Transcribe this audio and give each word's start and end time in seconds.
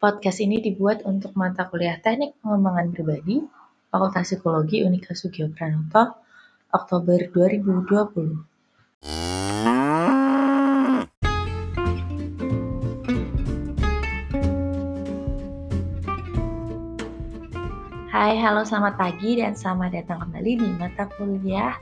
Podcast 0.00 0.40
ini 0.40 0.64
dibuat 0.64 1.04
untuk 1.04 1.36
mata 1.36 1.68
kuliah 1.68 2.00
Teknik 2.00 2.32
Pengembangan 2.40 2.88
Pribadi, 2.88 3.44
Fakultas 3.92 4.32
Psikologi 4.32 4.80
Unika 4.80 5.12
Sugio 5.12 5.52
Pranoto, 5.52 6.16
Oktober 6.72 7.28
2020. 7.28 9.04
Hai, 18.08 18.40
halo 18.40 18.64
selamat 18.64 18.96
pagi 18.96 19.36
dan 19.36 19.52
selamat 19.52 20.00
datang 20.00 20.24
kembali 20.24 20.64
di 20.64 20.68
mata 20.80 21.12
kuliah 21.12 21.76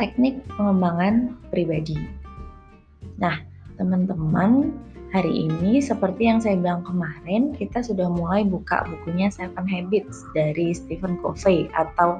Teknik 0.00 0.40
Pengembangan 0.56 1.36
Pribadi. 1.52 2.00
Nah, 3.20 3.44
teman-teman, 3.76 4.72
Hari 5.14 5.46
ini 5.46 5.78
seperti 5.78 6.26
yang 6.26 6.42
saya 6.42 6.58
bilang 6.58 6.82
kemarin, 6.82 7.54
kita 7.54 7.86
sudah 7.86 8.10
mulai 8.10 8.42
buka 8.42 8.82
bukunya 8.82 9.30
Seven 9.30 9.62
Habits 9.62 10.26
dari 10.34 10.74
Stephen 10.74 11.22
Covey 11.22 11.70
atau 11.70 12.18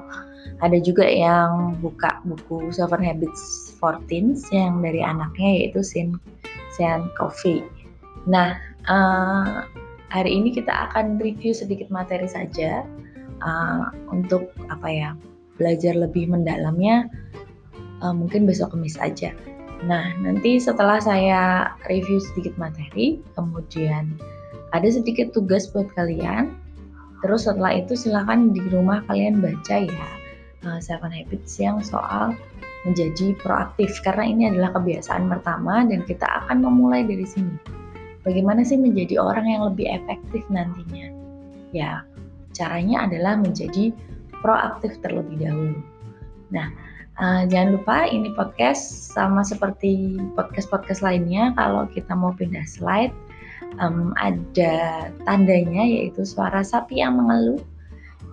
ada 0.63 0.79
juga 0.79 1.03
yang 1.03 1.75
buka 1.83 2.23
buku 2.23 2.71
Seven 2.71 3.03
Habits 3.03 3.75
for 3.75 3.99
Teens 4.07 4.47
yang 4.55 4.79
dari 4.79 5.03
anaknya 5.03 5.59
yaitu 5.59 5.83
Sean, 5.83 6.15
Sean 6.71 7.11
Covey. 7.19 7.67
Nah, 8.31 8.55
uh, 8.87 9.67
hari 10.07 10.31
ini 10.31 10.55
kita 10.55 10.71
akan 10.87 11.19
review 11.19 11.51
sedikit 11.51 11.91
materi 11.91 12.31
saja 12.31 12.87
uh, 13.43 13.91
untuk 14.07 14.55
apa 14.71 14.87
ya 14.87 15.09
belajar 15.59 15.99
lebih 15.99 16.31
mendalamnya 16.31 17.11
uh, 17.99 18.15
mungkin 18.15 18.47
besok 18.47 18.71
kemis 18.71 18.95
aja. 19.03 19.35
Nah, 19.83 20.15
nanti 20.23 20.55
setelah 20.55 21.03
saya 21.03 21.75
review 21.91 22.23
sedikit 22.23 22.55
materi, 22.55 23.19
kemudian 23.35 24.15
ada 24.71 24.87
sedikit 24.87 25.35
tugas 25.35 25.67
buat 25.75 25.91
kalian. 25.99 26.55
Terus 27.19 27.49
setelah 27.49 27.75
itu 27.75 27.97
silahkan 27.97 28.55
di 28.55 28.61
rumah 28.71 29.03
kalian 29.09 29.43
baca 29.43 29.83
ya 29.83 30.07
uh, 30.65 30.79
Seven 30.81 31.09
Habits 31.09 31.57
yang 31.61 31.79
soal 31.81 32.33
menjadi 32.85 33.33
proaktif 33.41 33.97
karena 34.05 34.25
ini 34.29 34.43
adalah 34.53 34.77
kebiasaan 34.77 35.25
pertama 35.25 35.81
dan 35.89 36.05
kita 36.05 36.25
akan 36.45 36.61
memulai 36.61 37.01
dari 37.01 37.25
sini. 37.25 37.57
Bagaimana 38.21 38.61
sih 38.65 38.77
menjadi 38.77 39.21
orang 39.21 39.45
yang 39.45 39.63
lebih 39.73 39.89
efektif 39.89 40.45
nantinya? 40.49 41.09
Ya, 41.73 42.05
caranya 42.53 43.09
adalah 43.09 43.37
menjadi 43.41 43.93
proaktif 44.41 44.97
terlebih 45.01 45.45
dahulu. 45.45 45.81
Nah, 46.53 46.69
Uh, 47.15 47.47
jangan 47.47 47.79
lupa 47.79 48.11
ini 48.11 48.35
podcast 48.35 49.15
sama 49.15 49.39
seperti 49.39 50.19
podcast-podcast 50.35 50.99
lainnya 50.99 51.55
kalau 51.55 51.87
kita 51.87 52.11
mau 52.11 52.35
pindah 52.35 52.67
slide 52.67 53.15
um, 53.79 54.11
ada 54.19 55.07
tandanya 55.23 55.87
yaitu 55.87 56.27
suara 56.27 56.59
sapi 56.59 56.99
yang 56.99 57.15
mengeluh 57.15 57.63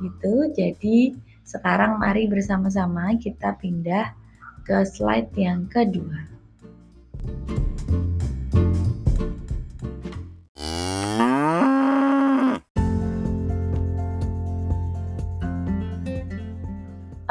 gitu. 0.02 0.50
Jadi 0.50 1.14
sekarang 1.46 2.02
mari 2.02 2.26
bersama-sama 2.26 3.14
kita 3.22 3.54
pindah 3.62 4.10
ke 4.66 4.82
slide 4.82 5.30
yang 5.38 5.70
kedua. 5.70 6.26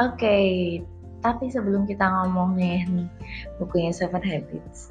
Oke, 0.02 0.18
okay, 0.18 0.50
tapi 1.22 1.46
sebelum 1.48 1.86
kita 1.86 2.02
ngomongin 2.02 3.06
bukunya 3.62 3.94
Seven 3.94 4.20
Habits, 4.20 4.90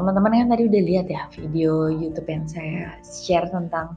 teman-teman 0.00 0.32
kan 0.32 0.48
tadi 0.56 0.64
udah 0.72 0.82
lihat 0.82 1.06
ya 1.12 1.28
video 1.36 1.92
YouTube 1.92 2.26
yang 2.26 2.48
saya 2.48 2.96
share 3.04 3.44
tentang 3.52 3.94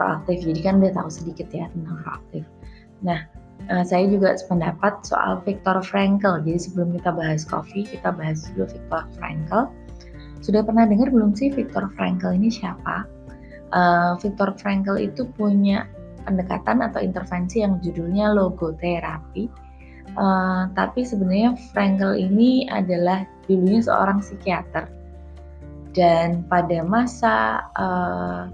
proaktif. 0.00 0.40
Jadi 0.40 0.60
kan 0.64 0.80
udah 0.80 0.92
tahu 0.96 1.08
sedikit 1.12 1.52
ya 1.52 1.68
tentang 1.68 2.00
proaktif. 2.00 2.44
Nah, 3.04 3.28
uh, 3.68 3.84
saya 3.84 4.08
juga 4.08 4.40
sependapat 4.40 5.04
soal 5.04 5.44
Viktor 5.44 5.84
Frankl. 5.84 6.40
Jadi 6.48 6.58
sebelum 6.64 6.96
kita 6.96 7.12
bahas 7.12 7.44
coffee, 7.44 7.84
kita 7.84 8.16
bahas 8.16 8.48
dulu 8.56 8.64
Viktor 8.64 9.04
Frankl. 9.20 9.68
Sudah 10.40 10.64
pernah 10.64 10.88
dengar 10.88 11.12
belum 11.12 11.36
sih 11.36 11.52
Viktor 11.52 11.92
Frankl 11.92 12.32
ini 12.32 12.48
siapa? 12.48 13.04
Uh, 13.76 14.16
Viktor 14.16 14.56
Frankl 14.56 14.96
itu 14.96 15.28
punya 15.36 15.84
pendekatan 16.24 16.80
atau 16.80 17.04
intervensi 17.04 17.60
yang 17.60 17.78
judulnya 17.84 18.32
logoterapi 18.32 19.65
Uh, 20.16 20.72
tapi 20.72 21.04
sebenarnya 21.04 21.52
Frankl 21.76 22.16
ini 22.16 22.64
adalah 22.72 23.28
dulunya 23.44 23.84
seorang 23.84 24.24
psikiater 24.24 24.88
dan 25.92 26.40
pada 26.48 26.80
masa 26.84 27.64
uh, 27.76 28.48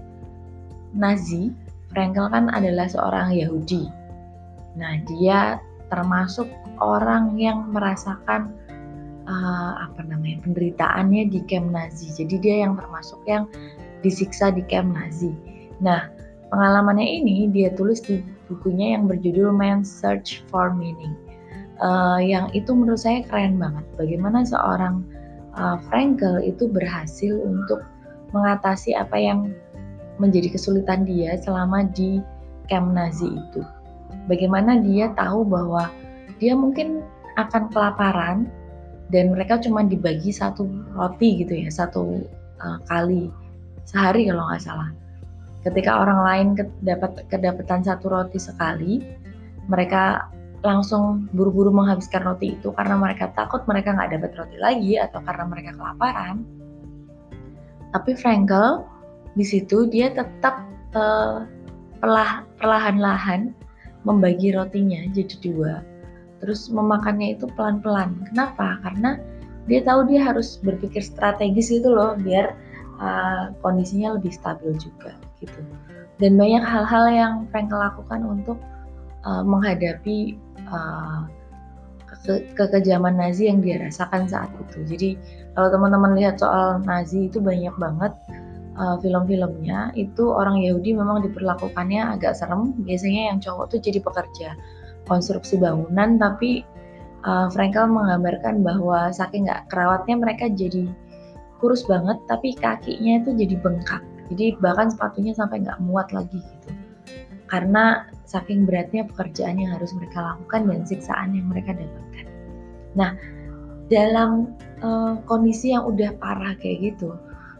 Nazi 0.91 1.55
Frankl 1.95 2.27
kan 2.35 2.51
adalah 2.51 2.91
seorang 2.91 3.31
Yahudi. 3.31 3.87
Nah 4.75 4.99
dia 5.07 5.61
termasuk 5.87 6.49
orang 6.83 7.37
yang 7.39 7.69
merasakan 7.71 8.51
uh, 9.29 9.87
apa 9.87 10.03
namanya 10.03 10.43
penderitaannya 10.43 11.31
di 11.31 11.39
camp 11.47 11.71
Nazi. 11.71 12.11
Jadi 12.11 12.43
dia 12.43 12.67
yang 12.67 12.75
termasuk 12.75 13.23
yang 13.23 13.47
disiksa 14.03 14.51
di 14.51 14.65
camp 14.67 14.91
Nazi. 14.91 15.31
Nah 15.79 16.11
pengalamannya 16.51 17.23
ini 17.23 17.47
dia 17.55 17.71
tulis 17.71 18.03
di 18.03 18.19
bukunya 18.51 18.99
yang 18.99 19.07
berjudul 19.07 19.53
Man's 19.55 19.87
Search 19.87 20.43
for 20.51 20.75
Meaning 20.75 21.22
uh, 21.81 22.19
yang 22.21 22.51
itu 22.53 22.75
menurut 22.75 23.01
saya 23.01 23.25
keren 23.25 23.57
banget. 23.57 23.85
Bagaimana 23.97 24.45
seorang 24.45 25.01
uh, 25.57 25.77
Frankel 25.89 26.43
itu 26.43 26.69
berhasil 26.69 27.33
untuk 27.41 27.81
mengatasi 28.33 28.97
apa 28.97 29.15
yang 29.17 29.53
menjadi 30.21 30.53
kesulitan 30.53 31.05
dia 31.05 31.37
selama 31.41 31.85
di 31.89 32.21
camp 32.69 32.93
Nazi 32.93 33.29
itu. 33.29 33.61
Bagaimana 34.29 34.81
dia 34.81 35.09
tahu 35.17 35.45
bahwa 35.45 35.89
dia 36.37 36.53
mungkin 36.53 37.01
akan 37.37 37.69
kelaparan 37.73 38.45
dan 39.09 39.33
mereka 39.33 39.61
cuma 39.61 39.85
dibagi 39.85 40.29
satu 40.33 40.65
roti 40.93 41.45
gitu 41.45 41.53
ya, 41.65 41.69
satu 41.69 42.25
uh, 42.61 42.77
kali 42.89 43.29
sehari 43.85 44.29
kalau 44.29 44.45
nggak 44.49 44.63
salah. 44.63 44.89
Ketika 45.63 46.03
orang 46.03 46.19
lain 46.27 46.47
kedapat 46.59 47.23
kedapatan 47.31 47.81
satu 47.87 48.11
roti 48.11 48.39
sekali, 48.41 48.99
mereka 49.71 50.27
langsung 50.63 51.27
buru-buru 51.35 51.75
menghabiskan 51.75 52.23
roti 52.23 52.55
itu 52.55 52.71
karena 52.71 52.95
mereka 52.95 53.29
takut 53.35 53.67
mereka 53.67 53.91
nggak 53.91 54.15
dapat 54.15 54.31
roti 54.39 54.57
lagi 54.57 54.95
atau 54.95 55.19
karena 55.19 55.43
mereka 55.45 55.71
kelaparan. 55.75 56.47
Tapi 57.91 58.11
Frankel 58.15 58.87
di 59.35 59.45
situ 59.45 59.85
dia 59.91 60.09
tetap 60.15 60.63
uh, 60.95 61.43
perlahan-lahan 62.57 63.51
membagi 64.07 64.55
rotinya 64.55 65.03
jadi 65.11 65.35
dua. 65.43 65.73
Terus 66.43 66.71
memakannya 66.71 67.39
itu 67.39 67.47
pelan-pelan. 67.55 68.19
Kenapa? 68.31 68.79
Karena 68.83 69.19
dia 69.67 69.79
tahu 69.83 70.11
dia 70.11 70.23
harus 70.23 70.59
berpikir 70.59 70.99
strategis 70.99 71.71
itu 71.71 71.87
loh 71.87 72.15
biar 72.19 72.55
uh, 72.99 73.51
kondisinya 73.63 74.15
lebih 74.19 74.31
stabil 74.31 74.75
juga 74.79 75.15
gitu. 75.39 75.59
Dan 76.19 76.39
banyak 76.39 76.63
hal-hal 76.63 77.05
yang 77.11 77.33
Frankel 77.51 77.79
lakukan 77.79 78.21
untuk 78.23 78.59
uh, 79.23 79.43
menghadapi 79.43 80.35
ke 82.23 82.45
kekejaman 82.55 83.19
Nazi 83.19 83.51
yang 83.51 83.59
dia 83.59 83.81
rasakan 83.81 84.29
saat 84.29 84.49
itu. 84.55 84.85
Jadi 84.87 85.09
kalau 85.57 85.69
teman-teman 85.73 86.15
lihat 86.15 86.39
soal 86.39 86.79
Nazi 86.85 87.27
itu 87.27 87.43
banyak 87.43 87.75
banget 87.75 88.13
uh, 88.79 88.97
film-filmnya 89.01 89.91
itu 89.97 90.31
orang 90.31 90.61
Yahudi 90.61 90.95
memang 90.95 91.25
diperlakukannya 91.25 92.15
agak 92.17 92.37
serem. 92.37 92.71
Biasanya 92.85 93.33
yang 93.33 93.37
cowok 93.43 93.75
tuh 93.75 93.79
jadi 93.81 93.99
pekerja 93.99 94.49
konstruksi 95.09 95.59
bangunan, 95.59 96.15
tapi 96.15 96.63
uh, 97.27 97.51
Frankel 97.51 97.91
menggambarkan 97.91 98.63
bahwa 98.63 99.11
saking 99.11 99.49
nggak 99.49 99.67
kerawatnya 99.67 100.15
mereka 100.15 100.47
jadi 100.47 100.87
kurus 101.59 101.83
banget, 101.87 102.19
tapi 102.27 102.55
kakinya 102.55 103.23
itu 103.23 103.35
jadi 103.35 103.55
bengkak. 103.59 104.03
Jadi 104.31 104.55
bahkan 104.63 104.87
sepatunya 104.87 105.35
sampai 105.35 105.59
nggak 105.59 105.83
muat 105.83 106.07
lagi 106.15 106.39
gitu 106.39 106.82
karena 107.53 108.09
saking 108.25 108.65
beratnya 108.65 109.05
pekerjaan 109.05 109.61
yang 109.61 109.77
harus 109.77 109.93
mereka 109.93 110.33
lakukan 110.33 110.73
dan 110.73 110.81
siksaan 110.89 111.37
yang 111.37 111.45
mereka 111.53 111.77
dapatkan. 111.77 112.25
Nah, 112.97 113.13
dalam 113.93 114.57
uh, 114.81 115.21
kondisi 115.29 115.69
yang 115.77 115.85
udah 115.85 116.17
parah 116.17 116.57
kayak 116.57 116.97
gitu, 116.97 117.13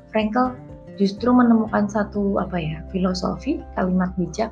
Frankel 0.10 0.58
justru 0.98 1.30
menemukan 1.30 1.86
satu 1.86 2.42
apa 2.42 2.58
ya 2.58 2.82
filosofi 2.90 3.62
kalimat 3.78 4.10
bijak 4.18 4.50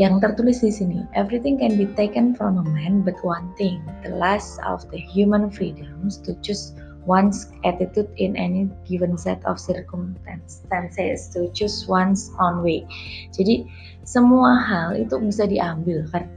yang 0.00 0.16
tertulis 0.24 0.64
di 0.64 0.72
sini. 0.72 1.04
Everything 1.12 1.60
can 1.60 1.76
be 1.76 1.84
taken 1.92 2.32
from 2.32 2.56
a 2.56 2.64
man, 2.72 3.04
but 3.04 3.20
one 3.20 3.52
thing, 3.60 3.84
the 4.00 4.16
last 4.16 4.56
of 4.64 4.80
the 4.88 4.96
human 4.96 5.52
freedoms 5.52 6.16
to 6.24 6.32
choose 6.40 6.72
one's 7.08 7.48
attitude 7.64 8.08
in 8.20 8.36
any 8.36 8.68
given 8.84 9.16
set 9.16 9.40
of 9.48 9.56
circumstances 9.56 11.32
to 11.32 11.48
choose 11.56 11.88
one's 11.88 12.32
own 12.40 12.60
way. 12.60 12.84
Jadi 13.32 13.68
semua 14.04 14.58
hal 14.60 14.96
itu 14.96 15.16
bisa 15.20 15.48
diambil 15.48 16.04
kan. 16.10 16.28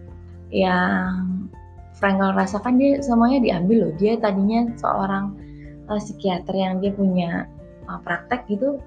Yang 0.54 1.50
Frankl 1.98 2.36
rasakan 2.36 2.77
dia 2.77 3.00
semuanya 3.01 3.39
diambil 3.42 3.89
loh. 3.89 3.94
Dia 3.98 4.19
tadinya 4.19 4.69
seorang 4.77 5.33
uh, 5.89 6.00
psikiater 6.00 6.56
yang 6.56 6.80
dia 6.80 6.92
punya 6.94 7.48
uh, 7.88 8.00
praktek 8.04 8.48
gitu 8.48 8.80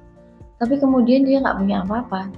tapi 0.56 0.80
kemudian 0.80 1.24
dia 1.24 1.40
nggak 1.44 1.58
punya 1.60 1.76
apa-apa 1.84 2.32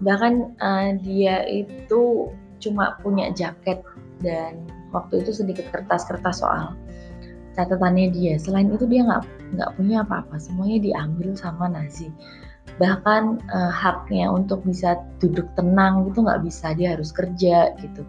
bahkan 0.00 0.54
uh, 0.62 0.94
dia 1.02 1.44
itu 1.50 2.30
cuma 2.62 2.96
punya 3.02 3.32
jaket 3.34 3.82
dan 4.20 4.64
waktu 4.92 5.24
itu 5.24 5.32
sedikit 5.32 5.66
kertas-kertas 5.72 6.44
soal 6.44 6.76
catatannya 7.60 8.08
dia. 8.12 8.34
Selain 8.40 8.72
itu 8.72 8.88
dia 8.88 9.04
nggak 9.04 9.22
nggak 9.56 9.70
punya 9.76 10.02
apa-apa. 10.04 10.40
Semuanya 10.40 10.78
diambil 10.80 11.36
sama 11.36 11.68
Nazi 11.68 12.08
bahkan 12.78 13.42
uh, 13.50 13.72
haknya 13.72 14.30
untuk 14.30 14.62
bisa 14.64 14.96
duduk 15.20 15.44
tenang 15.58 16.08
itu 16.08 16.24
nggak 16.24 16.40
bisa. 16.44 16.72
Dia 16.72 16.96
harus 16.96 17.12
kerja 17.12 17.76
gitu. 17.80 18.02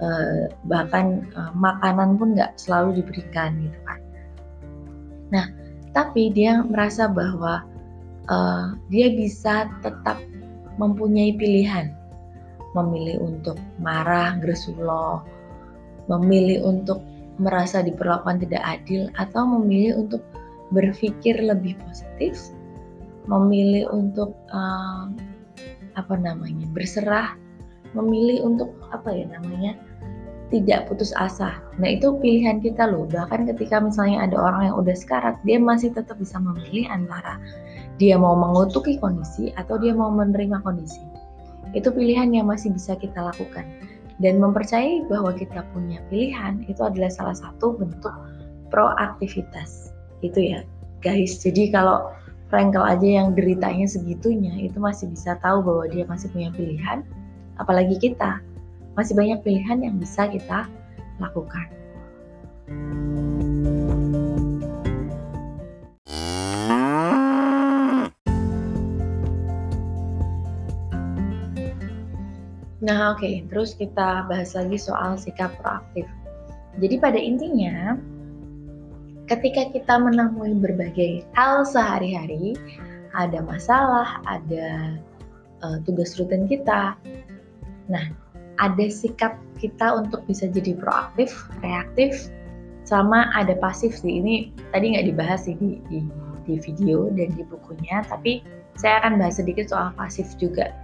Uh, 0.00 0.48
bahkan 0.64 1.28
uh, 1.36 1.52
makanan 1.52 2.16
pun 2.16 2.32
nggak 2.34 2.56
selalu 2.56 3.04
diberikan 3.04 3.54
gitu 3.60 3.78
kan. 3.86 4.00
Nah 5.30 5.46
tapi 5.94 6.32
dia 6.34 6.62
merasa 6.66 7.06
bahwa 7.06 7.62
uh, 8.26 8.74
dia 8.88 9.12
bisa 9.14 9.68
tetap 9.84 10.18
mempunyai 10.80 11.36
pilihan. 11.38 11.94
Memilih 12.70 13.18
untuk 13.26 13.58
marah 13.82 14.38
gresuloh 14.38 15.26
memilih 16.10 16.66
untuk 16.66 16.98
merasa 17.40 17.80
diperlakukan 17.80 18.44
tidak 18.44 18.60
adil 18.62 19.08
atau 19.16 19.48
memilih 19.48 20.04
untuk 20.06 20.22
berpikir 20.70 21.40
lebih 21.40 21.74
positif 21.88 22.52
memilih 23.26 23.88
untuk 23.90 24.36
um, 24.52 25.16
apa 25.98 26.14
namanya 26.14 26.68
berserah 26.70 27.34
memilih 27.96 28.46
untuk 28.46 28.70
apa 28.94 29.10
ya 29.10 29.26
namanya 29.26 29.74
tidak 30.50 30.90
putus 30.90 31.14
asa. 31.14 31.62
Nah 31.78 31.94
itu 31.94 32.10
pilihan 32.18 32.58
kita 32.58 32.90
loh. 32.90 33.06
Bahkan 33.06 33.46
ketika 33.54 33.78
misalnya 33.78 34.26
ada 34.26 34.36
orang 34.36 34.62
yang 34.66 34.76
udah 34.82 34.96
sekarat, 34.98 35.38
dia 35.46 35.62
masih 35.62 35.94
tetap 35.94 36.18
bisa 36.18 36.42
memilih 36.42 36.90
antara 36.90 37.38
dia 38.02 38.18
mau 38.18 38.34
mengutuki 38.34 38.98
kondisi 38.98 39.54
atau 39.54 39.78
dia 39.78 39.94
mau 39.94 40.10
menerima 40.10 40.64
kondisi. 40.66 41.04
Itu 41.76 41.94
pilihan 41.94 42.34
yang 42.34 42.50
masih 42.50 42.74
bisa 42.74 42.98
kita 42.98 43.30
lakukan. 43.30 43.62
Dan 44.20 44.36
mempercayai 44.36 45.08
bahwa 45.08 45.32
kita 45.32 45.64
punya 45.72 45.98
pilihan 46.12 46.60
itu 46.68 46.84
adalah 46.84 47.08
salah 47.08 47.36
satu 47.36 47.72
bentuk 47.80 48.12
proaktivitas. 48.68 49.96
Itu 50.20 50.38
ya 50.38 50.60
guys. 51.00 51.40
Jadi 51.40 51.72
kalau 51.72 52.12
Frankel 52.50 52.82
aja 52.82 53.22
yang 53.22 53.32
deritanya 53.32 53.86
segitunya 53.86 54.66
itu 54.66 54.82
masih 54.82 55.06
bisa 55.14 55.38
tahu 55.38 55.62
bahwa 55.62 55.86
dia 55.86 56.02
masih 56.10 56.26
punya 56.34 56.50
pilihan 56.50 57.06
apalagi 57.62 57.94
kita 57.94 58.42
masih 58.98 59.14
banyak 59.14 59.38
pilihan 59.46 59.78
yang 59.86 59.94
bisa 60.02 60.26
kita 60.26 60.66
lakukan 61.22 61.70
Nah, 72.90 73.14
oke, 73.14 73.22
okay. 73.22 73.46
terus 73.46 73.78
kita 73.78 74.26
bahas 74.26 74.58
lagi 74.58 74.74
soal 74.74 75.14
sikap 75.14 75.54
proaktif. 75.62 76.10
Jadi 76.82 76.98
pada 76.98 77.22
intinya, 77.22 77.94
ketika 79.30 79.70
kita 79.70 79.94
menemui 79.94 80.58
berbagai 80.58 81.22
hal 81.38 81.62
sehari-hari, 81.62 82.58
ada 83.14 83.46
masalah, 83.46 84.18
ada 84.26 84.98
uh, 85.62 85.78
tugas 85.86 86.18
rutin 86.18 86.50
kita. 86.50 86.98
Nah, 87.86 88.10
ada 88.58 88.86
sikap 88.90 89.38
kita 89.62 89.94
untuk 89.94 90.26
bisa 90.26 90.50
jadi 90.50 90.74
proaktif, 90.74 91.30
reaktif, 91.62 92.26
sama 92.82 93.30
ada 93.38 93.54
pasif 93.54 93.94
sih. 94.02 94.18
Ini 94.18 94.50
tadi 94.74 94.98
nggak 94.98 95.06
dibahas 95.14 95.46
sih 95.46 95.54
di, 95.62 95.78
di, 95.86 96.02
di 96.42 96.58
video 96.58 97.06
dan 97.14 97.38
di 97.38 97.46
bukunya, 97.46 98.02
tapi 98.10 98.42
saya 98.74 98.98
akan 99.06 99.22
bahas 99.22 99.38
sedikit 99.38 99.70
soal 99.70 99.94
pasif 99.94 100.26
juga. 100.42 100.74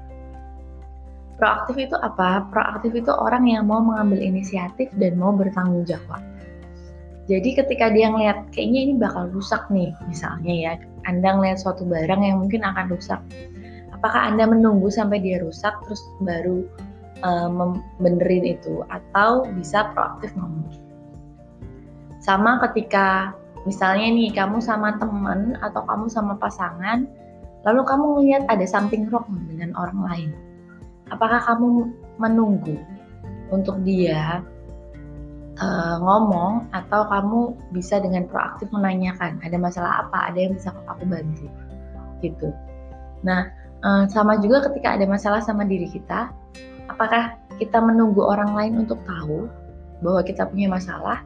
Proaktif 1.36 1.76
itu 1.76 1.96
apa? 2.00 2.48
Proaktif 2.48 2.96
itu 2.96 3.12
orang 3.12 3.44
yang 3.44 3.68
mau 3.68 3.84
mengambil 3.84 4.24
inisiatif 4.24 4.88
dan 4.96 5.20
mau 5.20 5.36
bertanggung 5.36 5.84
jawab. 5.84 6.24
Jadi 7.26 7.58
ketika 7.58 7.92
dia 7.92 8.08
ngeliat 8.08 8.48
kayaknya 8.54 8.80
ini 8.88 8.94
bakal 8.96 9.28
rusak 9.34 9.66
nih, 9.68 9.92
misalnya 10.08 10.54
ya, 10.54 10.72
Anda 11.04 11.36
ngeliat 11.36 11.60
suatu 11.60 11.84
barang 11.84 12.22
yang 12.22 12.40
mungkin 12.40 12.62
akan 12.64 12.86
rusak. 12.88 13.20
Apakah 13.92 14.32
Anda 14.32 14.46
menunggu 14.46 14.88
sampai 14.88 15.20
dia 15.20 15.42
rusak 15.42 15.74
terus 15.84 16.00
baru 16.22 16.64
uh, 17.26 17.50
benerin 17.98 18.56
itu 18.56 18.86
atau 18.88 19.44
bisa 19.58 19.90
proaktif 19.92 20.32
ngomong? 20.38 20.70
Sama 22.22 22.62
ketika 22.70 23.34
misalnya 23.66 24.06
nih 24.06 24.30
kamu 24.30 24.62
sama 24.62 24.94
teman 24.96 25.58
atau 25.60 25.82
kamu 25.82 26.06
sama 26.06 26.38
pasangan, 26.38 27.10
lalu 27.66 27.82
kamu 27.82 28.04
melihat 28.22 28.42
ada 28.46 28.64
something 28.64 29.10
wrong 29.10 29.26
dengan 29.50 29.74
orang 29.74 30.00
lain. 30.06 30.30
Apakah 31.12 31.38
kamu 31.38 31.92
menunggu 32.18 32.76
untuk 33.54 33.78
dia 33.86 34.42
uh, 35.60 35.96
ngomong 36.02 36.66
atau 36.74 37.06
kamu 37.06 37.40
bisa 37.72 38.02
dengan 38.02 38.26
proaktif 38.26 38.68
menanyakan 38.74 39.38
ada 39.42 39.56
masalah 39.56 40.06
apa, 40.06 40.32
ada 40.32 40.38
yang 40.38 40.52
bisa 40.56 40.72
aku 40.88 41.04
bantu 41.06 41.48
gitu. 42.24 42.50
Nah, 43.22 43.52
uh, 43.84 44.04
sama 44.08 44.40
juga 44.40 44.64
ketika 44.70 44.96
ada 44.96 45.06
masalah 45.08 45.40
sama 45.44 45.64
diri 45.64 45.88
kita, 45.88 46.32
apakah 46.88 47.36
kita 47.56 47.80
menunggu 47.80 48.20
orang 48.20 48.52
lain 48.52 48.84
untuk 48.84 49.00
tahu 49.04 49.48
bahwa 50.04 50.20
kita 50.24 50.44
punya 50.48 50.68
masalah 50.68 51.24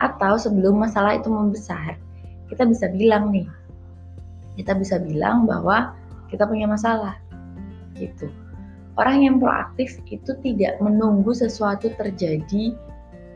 atau 0.00 0.36
sebelum 0.36 0.76
masalah 0.80 1.16
itu 1.16 1.28
membesar, 1.28 1.96
kita 2.52 2.68
bisa 2.68 2.88
bilang 2.92 3.32
nih. 3.32 3.48
Kita 4.56 4.72
bisa 4.72 4.96
bilang 4.96 5.44
bahwa 5.44 5.92
kita 6.32 6.48
punya 6.48 6.64
masalah. 6.64 7.16
Gitu. 7.96 8.28
Orang 8.96 9.24
yang 9.24 9.36
proaktif 9.36 10.00
itu 10.08 10.32
tidak 10.40 10.80
menunggu 10.80 11.36
sesuatu 11.36 11.92
terjadi 12.00 12.72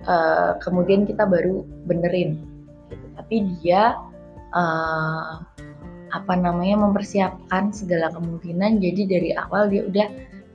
uh, 0.08 0.56
kemudian 0.64 1.04
kita 1.04 1.28
baru 1.28 1.64
benerin. 1.84 2.48
Gitu. 2.90 3.06
tapi 3.14 3.46
dia 3.62 3.94
uh, 4.50 5.46
apa 6.10 6.34
namanya 6.34 6.82
mempersiapkan 6.82 7.70
segala 7.70 8.10
kemungkinan. 8.10 8.82
Jadi 8.82 9.02
dari 9.06 9.30
awal 9.36 9.70
dia 9.70 9.86
udah 9.86 10.08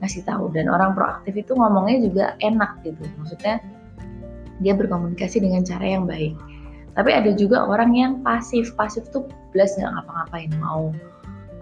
ngasih 0.03 0.27
tahu. 0.27 0.51
Dan 0.51 0.67
orang 0.67 0.91
proaktif 0.97 1.37
itu 1.39 1.55
ngomongnya 1.55 1.97
juga 2.03 2.25
enak 2.43 2.83
gitu. 2.83 2.99
Maksudnya 3.21 3.63
dia 4.59 4.73
berkomunikasi 4.75 5.43
dengan 5.43 5.63
cara 5.63 5.85
yang 5.85 6.03
baik. 6.03 6.35
Tapi 6.95 7.11
ada 7.11 7.31
juga 7.35 7.63
orang 7.63 7.91
yang 7.95 8.11
pasif. 8.23 8.71
Pasif 8.75 9.07
tuh 9.11 9.27
belas 9.51 9.75
nggak 9.79 9.91
ngapa-ngapain 9.95 10.51
mau 10.59 10.91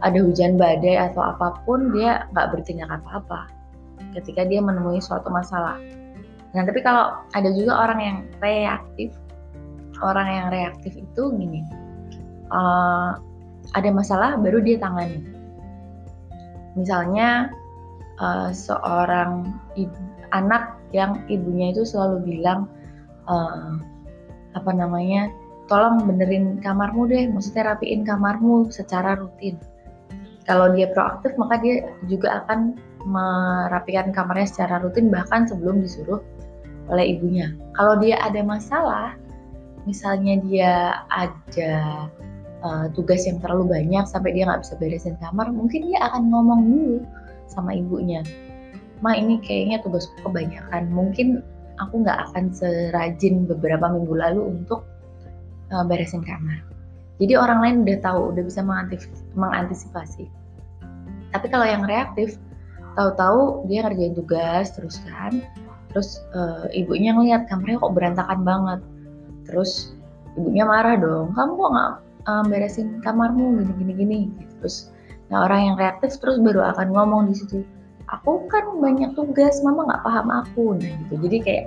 ada 0.04 0.20
hujan 0.20 0.60
badai 0.60 1.00
atau 1.00 1.24
apa 1.24 1.64
pun 1.64 1.96
dia 1.96 2.28
nggak 2.36 2.52
bertindak 2.52 2.92
apa-apa 2.92 3.48
ketika 4.14 4.46
dia 4.46 4.60
menemui 4.60 5.00
suatu 5.00 5.32
masalah 5.32 5.80
Nah, 6.54 6.62
tapi 6.70 6.86
kalau 6.86 7.18
ada 7.34 7.50
juga 7.50 7.74
orang 7.82 8.00
yang 8.00 8.18
reaktif, 8.38 9.10
orang 10.06 10.28
yang 10.30 10.48
reaktif 10.54 10.94
itu 10.94 11.24
gini, 11.34 11.66
uh, 12.54 13.18
ada 13.74 13.90
masalah 13.90 14.38
baru 14.38 14.62
dia 14.62 14.78
tangani. 14.78 15.18
Misalnya 16.78 17.50
uh, 18.22 18.54
seorang 18.54 19.50
ibu, 19.74 19.98
anak 20.30 20.78
yang 20.94 21.26
ibunya 21.26 21.74
itu 21.74 21.90
selalu 21.90 22.22
bilang 22.38 22.70
uh, 23.26 23.82
apa 24.54 24.72
namanya, 24.78 25.34
tolong 25.66 26.06
benerin 26.06 26.62
kamarmu 26.62 27.10
deh, 27.10 27.34
maksudnya 27.34 27.74
rapiin 27.74 28.06
kamarmu 28.06 28.70
secara 28.70 29.18
rutin. 29.18 29.58
Kalau 30.44 30.76
dia 30.76 30.92
proaktif 30.92 31.32
maka 31.40 31.60
dia 31.64 31.88
juga 32.12 32.44
akan 32.44 32.76
merapikan 33.08 34.12
kamarnya 34.16 34.48
secara 34.48 34.84
rutin 34.84 35.12
bahkan 35.12 35.48
sebelum 35.48 35.84
disuruh 35.84 36.20
oleh 36.92 37.16
ibunya. 37.16 37.56
Kalau 37.80 38.00
dia 38.00 38.20
ada 38.20 38.44
masalah, 38.44 39.16
misalnya 39.88 40.40
dia 40.44 41.04
ada 41.12 42.08
uh, 42.64 42.86
tugas 42.92 43.24
yang 43.24 43.40
terlalu 43.40 43.72
banyak 43.72 44.04
sampai 44.08 44.36
dia 44.36 44.48
nggak 44.48 44.68
bisa 44.68 44.76
beresin 44.80 45.16
kamar, 45.20 45.48
mungkin 45.52 45.88
dia 45.88 46.00
akan 46.12 46.32
ngomong 46.32 46.62
dulu 46.68 46.98
sama 47.48 47.76
ibunya. 47.76 48.24
Ma 49.04 49.16
ini 49.16 49.40
kayaknya 49.44 49.84
tugasku 49.84 50.16
kebanyakan, 50.24 50.92
mungkin 50.92 51.44
aku 51.80 52.04
nggak 52.04 52.32
akan 52.32 52.52
serajin 52.56 53.48
beberapa 53.48 53.92
minggu 53.92 54.16
lalu 54.16 54.42
untuk 54.60 54.88
uh, 55.72 55.84
beresin 55.88 56.24
kamar. 56.24 56.73
Jadi 57.22 57.34
orang 57.38 57.60
lain 57.62 57.76
udah 57.86 58.00
tahu, 58.02 58.22
udah 58.34 58.44
bisa 58.46 58.62
mengantisipasi. 59.38 60.26
Tapi 61.30 61.48
kalau 61.50 61.66
yang 61.66 61.86
reaktif, 61.86 62.38
tahu-tahu 62.98 63.70
dia 63.70 63.86
ngerjain 63.86 64.18
tugas 64.18 64.74
terus 64.74 65.02
kan, 65.06 65.42
terus 65.94 66.26
uh, 66.34 66.66
ibunya 66.74 67.14
ngeliat 67.14 67.46
kamarnya 67.46 67.78
kok 67.78 67.94
berantakan 67.94 68.42
banget 68.42 68.80
terus 69.46 69.94
ibunya 70.34 70.66
marah 70.66 70.98
dong 70.98 71.32
kamu 71.38 71.54
kok 71.54 71.72
nggak 71.72 71.94
uh, 72.26 72.44
beresin 72.50 72.88
kamarmu 73.06 73.62
gini 73.62 73.74
gini 73.78 73.94
gini 73.94 74.20
gitu. 74.42 74.54
terus 74.66 74.78
nah 75.30 75.46
orang 75.46 75.72
yang 75.72 75.76
reaktif 75.78 76.18
terus 76.18 76.42
baru 76.42 76.74
akan 76.74 76.90
ngomong 76.92 77.22
di 77.30 77.38
situ 77.38 77.62
aku 78.10 78.50
kan 78.50 78.66
banyak 78.82 79.14
tugas 79.14 79.62
mama 79.62 79.86
nggak 79.86 80.04
paham 80.04 80.28
aku 80.34 80.74
nah 80.82 80.92
gitu 81.06 81.14
jadi 81.30 81.38
kayak 81.46 81.66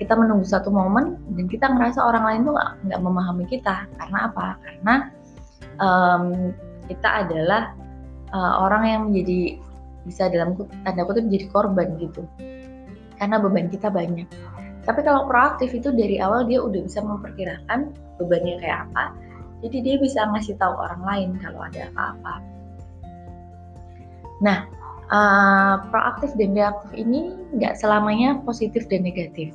kita 0.00 0.16
menunggu 0.16 0.46
satu 0.46 0.72
momen 0.72 1.20
dan 1.36 1.46
kita 1.46 1.68
ngerasa 1.68 2.00
orang 2.00 2.24
lain 2.24 2.40
tuh 2.48 2.54
nggak 2.88 3.00
memahami 3.00 3.44
kita. 3.46 3.86
Karena 4.00 4.18
apa? 4.30 4.46
Karena 4.60 4.94
um, 5.78 6.24
kita 6.88 7.08
adalah 7.26 7.76
uh, 8.32 8.64
orang 8.64 8.82
yang 8.88 9.00
menjadi 9.10 9.60
bisa 10.02 10.26
dalam 10.32 10.58
tanda 10.82 11.02
kutip 11.06 11.28
jadi 11.30 11.46
korban 11.52 11.94
gitu. 12.00 12.26
Karena 13.20 13.38
beban 13.38 13.70
kita 13.70 13.92
banyak. 13.92 14.26
Tapi 14.82 15.00
kalau 15.06 15.30
proaktif 15.30 15.70
itu 15.70 15.94
dari 15.94 16.18
awal 16.18 16.42
dia 16.50 16.58
udah 16.58 16.82
bisa 16.82 16.98
memperkirakan 16.98 17.94
bebannya 18.18 18.58
kayak 18.58 18.90
apa. 18.90 19.14
Jadi 19.62 19.78
dia 19.78 19.96
bisa 20.02 20.26
ngasih 20.26 20.58
tahu 20.58 20.74
orang 20.74 21.02
lain 21.06 21.30
kalau 21.38 21.62
ada 21.62 21.86
apa-apa. 21.94 22.34
Nah 24.42 24.58
uh, 25.14 25.74
proaktif 25.94 26.34
dan 26.34 26.50
reaktif 26.58 26.90
ini 26.98 27.30
nggak 27.54 27.78
selamanya 27.78 28.42
positif 28.42 28.90
dan 28.90 29.06
negatif 29.06 29.54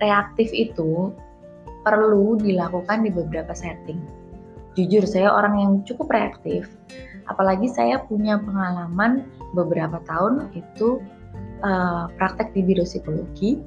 reaktif 0.00 0.50
itu 0.50 1.12
perlu 1.84 2.36
dilakukan 2.40 3.04
di 3.04 3.10
beberapa 3.12 3.52
setting. 3.56 4.00
Jujur 4.76 5.04
saya 5.04 5.32
orang 5.32 5.54
yang 5.56 5.72
cukup 5.84 6.12
reaktif. 6.12 6.68
Apalagi 7.28 7.70
saya 7.70 8.02
punya 8.04 8.40
pengalaman 8.42 9.28
beberapa 9.54 10.02
tahun 10.08 10.50
itu 10.56 10.98
uh, 11.62 12.10
praktek 12.18 12.52
di 12.56 12.60
biro 12.64 12.82
psikologi 12.82 13.60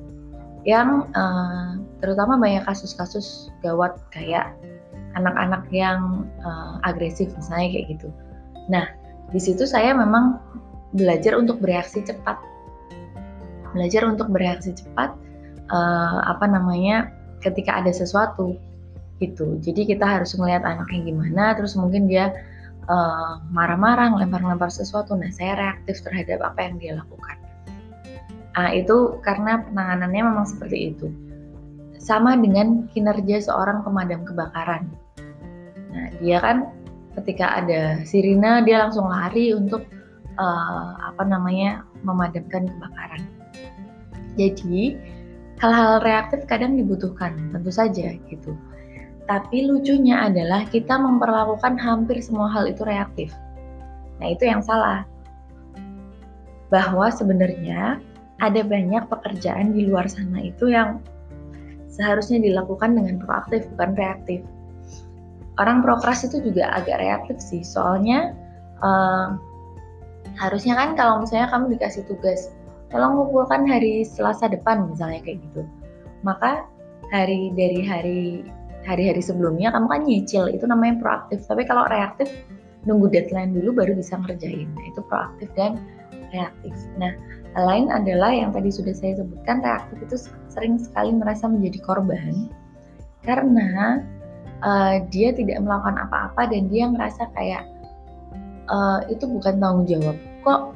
yang 0.63 1.11
uh, 1.11 1.75
terutama 1.99 2.39
banyak 2.39 2.63
kasus-kasus 2.63 3.51
gawat 3.59 3.99
kayak 4.15 4.55
anak-anak 5.19 5.63
yang 5.69 6.27
uh, 6.43 6.79
agresif 6.87 7.31
misalnya 7.35 7.67
kayak 7.71 7.85
gitu. 7.99 8.07
Nah 8.71 8.87
di 9.31 9.39
situ 9.39 9.67
saya 9.67 9.91
memang 9.91 10.39
belajar 10.95 11.35
untuk 11.35 11.59
bereaksi 11.59 12.03
cepat, 12.05 12.39
belajar 13.75 14.07
untuk 14.07 14.31
bereaksi 14.31 14.71
cepat 14.71 15.11
uh, 15.71 16.19
apa 16.27 16.49
namanya 16.49 17.13
ketika 17.43 17.79
ada 17.79 17.91
sesuatu 17.91 18.57
gitu. 19.21 19.59
Jadi 19.63 19.95
kita 19.95 20.03
harus 20.03 20.35
melihat 20.35 20.67
anaknya 20.67 20.99
gimana, 21.13 21.55
terus 21.55 21.77
mungkin 21.79 22.09
dia 22.09 22.33
uh, 22.89 23.39
marah-marah, 23.51 24.11
ngelempar-ngelempar 24.15 24.71
sesuatu. 24.71 25.15
Nah, 25.15 25.31
saya 25.31 25.55
reaktif 25.55 26.03
terhadap 26.03 26.43
apa 26.43 26.59
yang 26.65 26.75
dia 26.79 26.93
lakukan. 26.99 27.37
Nah, 28.53 28.69
itu 28.75 29.17
karena 29.25 29.63
penanganannya 29.65 30.21
memang 30.23 30.45
seperti 30.45 30.93
itu. 30.95 31.07
Sama 31.97 32.35
dengan 32.35 32.91
kinerja 32.91 33.47
seorang 33.47 33.81
pemadam 33.87 34.27
kebakaran. 34.27 34.91
Nah, 35.93 36.07
dia 36.19 36.37
kan 36.43 36.67
ketika 37.21 37.61
ada 37.63 38.01
sirine 38.03 38.65
dia 38.65 38.83
langsung 38.83 39.05
lari 39.05 39.53
untuk 39.53 39.85
uh, 40.35 40.89
apa 41.13 41.23
namanya 41.23 41.85
memadamkan 42.01 42.67
kebakaran. 42.67 43.21
Jadi 44.33 44.97
hal-hal 45.61 46.01
reaktif 46.01 46.45
kadang 46.49 46.77
dibutuhkan, 46.79 47.35
tentu 47.53 47.69
saja 47.69 48.15
gitu. 48.29 48.53
Tapi 49.23 49.69
lucunya 49.69 50.27
adalah 50.27 50.67
kita 50.67 50.99
memperlakukan 50.99 51.79
hampir 51.79 52.19
semua 52.19 52.51
hal 52.51 52.67
itu 52.67 52.83
reaktif. 52.83 53.31
Nah, 54.19 54.27
itu 54.31 54.43
yang 54.47 54.59
salah. 54.59 55.07
Bahwa 56.67 57.07
sebenarnya 57.13 58.01
ada 58.41 58.61
banyak 58.65 59.07
pekerjaan 59.07 59.71
di 59.71 59.87
luar 59.87 60.09
sana 60.09 60.43
itu 60.43 60.73
yang 60.73 60.99
seharusnya 61.87 62.41
dilakukan 62.41 62.97
dengan 62.97 63.21
proaktif 63.21 63.69
bukan 63.77 63.93
reaktif. 63.93 64.41
Orang 65.61 65.85
prokras 65.85 66.25
itu 66.25 66.41
juga 66.41 66.73
agak 66.73 66.97
reaktif 66.97 67.37
sih, 67.37 67.61
soalnya 67.61 68.33
uh, 68.81 69.37
harusnya 70.33 70.73
kan 70.73 70.97
kalau 70.97 71.21
misalnya 71.21 71.45
kamu 71.53 71.77
dikasih 71.77 72.03
tugas, 72.09 72.49
tolong 72.93 73.25
kumpulkan 73.25 73.65
hari 73.65 74.05
Selasa 74.05 74.47
depan 74.47 74.87
misalnya 74.87 75.19
kayak 75.25 75.41
gitu, 75.49 75.65
maka 76.21 76.69
hari 77.09 77.49
dari 77.57 77.81
hari 77.81 78.21
hari-hari 78.85 79.19
sebelumnya 79.23 79.71
kamu 79.73 79.87
kan 79.89 80.01
nyicil 80.05 80.43
itu 80.51 80.63
namanya 80.69 81.01
proaktif. 81.01 81.41
Tapi 81.49 81.65
kalau 81.65 81.89
reaktif 81.89 82.29
nunggu 82.85 83.09
deadline 83.09 83.55
dulu 83.55 83.73
baru 83.73 83.97
bisa 83.97 84.19
ngerjain. 84.19 84.69
Nah 84.71 84.85
itu 84.87 85.01
proaktif 85.07 85.49
dan 85.57 85.81
reaktif. 86.31 86.75
Nah 86.99 87.15
hal 87.57 87.63
lain 87.65 87.87
adalah 87.89 88.31
yang 88.31 88.51
tadi 88.51 88.69
sudah 88.69 88.93
saya 88.93 89.17
sebutkan 89.17 89.63
reaktif 89.63 89.97
itu 90.03 90.15
sering 90.51 90.77
sekali 90.77 91.13
merasa 91.15 91.49
menjadi 91.49 91.79
korban 91.85 92.49
karena 93.23 94.03
uh, 94.61 94.99
dia 95.13 95.31
tidak 95.31 95.63
melakukan 95.63 95.95
apa-apa 96.09 96.51
dan 96.51 96.67
dia 96.67 96.91
ngerasa 96.91 97.31
kayak 97.37 97.63
uh, 98.67 98.99
itu 99.07 99.23
bukan 99.23 99.59
tanggung 99.63 99.87
jawab. 99.87 100.17
Kok 100.43 100.75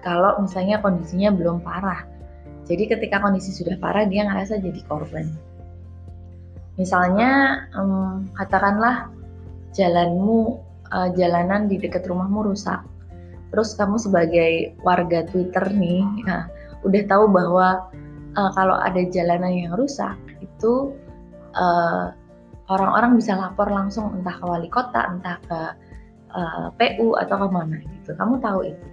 kalau 0.00 0.40
misalnya 0.40 0.80
kondisinya 0.80 1.32
belum 1.32 1.62
parah 1.64 2.04
jadi 2.66 2.96
ketika 2.96 3.20
kondisi 3.22 3.52
sudah 3.52 3.76
parah 3.78 4.06
dia 4.06 4.24
ngerasa 4.26 4.60
jadi 4.62 4.80
korban 4.86 5.28
Misalnya 6.80 7.60
um, 7.76 8.24
katakanlah 8.40 9.12
jalanmu 9.76 10.56
uh, 10.88 11.12
jalanan 11.12 11.68
di 11.68 11.76
dekat 11.76 12.08
rumahmu 12.08 12.48
rusak. 12.48 12.80
Terus 13.52 13.76
kamu 13.76 14.00
sebagai 14.00 14.72
warga 14.80 15.28
Twitter 15.28 15.68
nih 15.76 16.00
ya, 16.24 16.48
udah 16.80 17.02
tahu 17.04 17.28
bahwa 17.28 17.92
uh, 18.32 18.50
kalau 18.56 18.80
ada 18.80 19.04
jalanan 19.12 19.52
yang 19.52 19.76
rusak 19.76 20.16
itu 20.40 20.96
orang 21.60 22.14
orang-orang 22.70 23.18
bisa 23.18 23.34
lapor 23.34 23.66
langsung 23.66 24.14
entah 24.14 24.38
ke 24.38 24.46
wali 24.46 24.70
kota, 24.70 25.02
entah 25.10 25.36
ke 25.44 25.60
uh, 26.32 26.70
PU 26.78 27.18
atau 27.18 27.36
ke 27.42 27.48
mana 27.50 27.76
gitu. 27.82 28.14
Kamu 28.16 28.40
tahu 28.40 28.70
itu. 28.70 28.86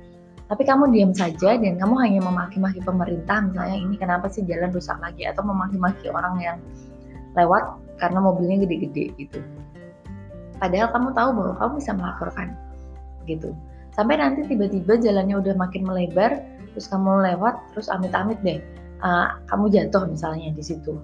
Tapi 0.47 0.63
kamu 0.63 0.95
diam 0.95 1.11
saja 1.11 1.59
dan 1.59 1.75
kamu 1.75 1.95
hanya 1.99 2.23
memaki-maki 2.23 2.79
pemerintah 2.79 3.43
misalnya 3.43 3.77
ini 3.83 3.95
kenapa 3.99 4.31
sih 4.31 4.47
jalan 4.47 4.71
rusak 4.71 4.95
lagi 5.03 5.27
atau 5.27 5.43
memaki-maki 5.43 6.07
orang 6.07 6.39
yang 6.39 6.57
lewat 7.35 7.75
karena 7.99 8.19
mobilnya 8.23 8.63
gede-gede 8.63 9.11
gitu. 9.19 9.39
Padahal 10.57 10.89
kamu 10.89 11.09
tahu 11.13 11.29
bahwa 11.35 11.53
kamu 11.59 11.71
bisa 11.83 11.91
melaporkan 11.93 12.47
gitu. 13.27 13.51
Sampai 13.93 14.21
nanti 14.21 14.45
tiba-tiba 14.45 14.97
jalannya 15.01 15.41
udah 15.41 15.53
makin 15.57 15.83
melebar, 15.83 16.37
terus 16.71 16.85
kamu 16.87 17.25
lewat, 17.33 17.57
terus 17.73 17.89
amit-amit 17.89 18.37
deh, 18.45 18.61
uh, 19.01 19.41
kamu 19.49 19.73
jatuh 19.73 20.05
misalnya 20.05 20.53
di 20.53 20.63
situ. 20.63 20.95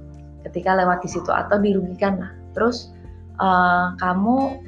Ketika 0.45 0.77
lewat 0.77 1.01
di 1.01 1.09
situ 1.09 1.29
atau 1.33 1.57
dirugikan 1.57 2.21
lah, 2.21 2.31
terus 2.53 2.93
uh, 3.41 3.97
kamu 3.97 4.61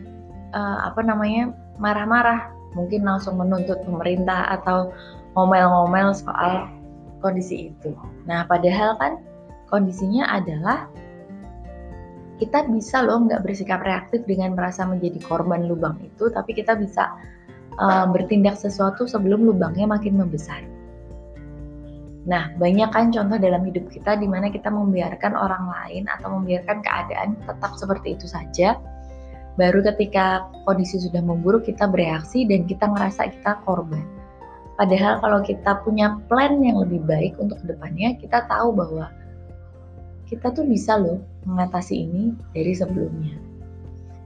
uh, 0.58 0.78
apa 0.90 1.02
namanya 1.06 1.54
marah-marah, 1.78 2.50
mungkin 2.76 3.08
langsung 3.08 3.40
menuntut 3.40 3.82
pemerintah 3.88 4.60
atau 4.62 4.92
ngomel-ngomel 5.34 6.14
soal 6.14 6.68
kondisi 7.24 7.72
itu. 7.74 7.96
Nah, 8.30 8.46
padahal 8.46 9.00
kan 9.02 9.14
kondisinya 9.72 10.30
adalah 10.30 10.86
kita 12.36 12.68
bisa 12.68 13.00
loh 13.02 13.24
nggak 13.24 13.48
bersikap 13.48 13.80
reaktif 13.82 14.28
dengan 14.28 14.54
merasa 14.54 14.84
menjadi 14.84 15.24
korban 15.24 15.66
lubang 15.66 15.96
itu, 16.04 16.28
tapi 16.30 16.52
kita 16.52 16.76
bisa 16.76 17.16
uh, 17.80 18.06
bertindak 18.12 18.60
sesuatu 18.60 19.08
sebelum 19.08 19.48
lubangnya 19.48 19.88
makin 19.88 20.20
membesar. 20.20 20.62
Nah, 22.26 22.50
banyak 22.58 22.90
kan 22.90 23.14
contoh 23.14 23.38
dalam 23.38 23.62
hidup 23.70 23.86
kita 23.94 24.18
di 24.18 24.26
mana 24.26 24.50
kita 24.50 24.68
membiarkan 24.74 25.38
orang 25.38 25.70
lain 25.70 26.04
atau 26.10 26.34
membiarkan 26.34 26.82
keadaan 26.82 27.38
tetap 27.46 27.78
seperti 27.78 28.18
itu 28.18 28.26
saja. 28.26 28.82
Baru 29.56 29.80
ketika 29.84 30.52
kondisi 30.68 31.00
sudah 31.00 31.24
memburuk 31.24 31.64
kita 31.64 31.88
bereaksi 31.88 32.44
dan 32.44 32.68
kita 32.68 32.92
ngerasa 32.92 33.32
kita 33.32 33.64
korban. 33.64 34.04
Padahal 34.76 35.24
kalau 35.24 35.40
kita 35.40 35.80
punya 35.88 36.20
plan 36.28 36.60
yang 36.60 36.84
lebih 36.84 37.00
baik 37.08 37.40
untuk 37.40 37.64
ke 37.64 37.72
depannya, 37.72 38.20
kita 38.20 38.44
tahu 38.52 38.76
bahwa 38.76 39.08
kita 40.28 40.52
tuh 40.52 40.68
bisa 40.68 41.00
loh 41.00 41.24
mengatasi 41.48 42.04
ini 42.04 42.36
dari 42.52 42.76
sebelumnya. 42.76 43.40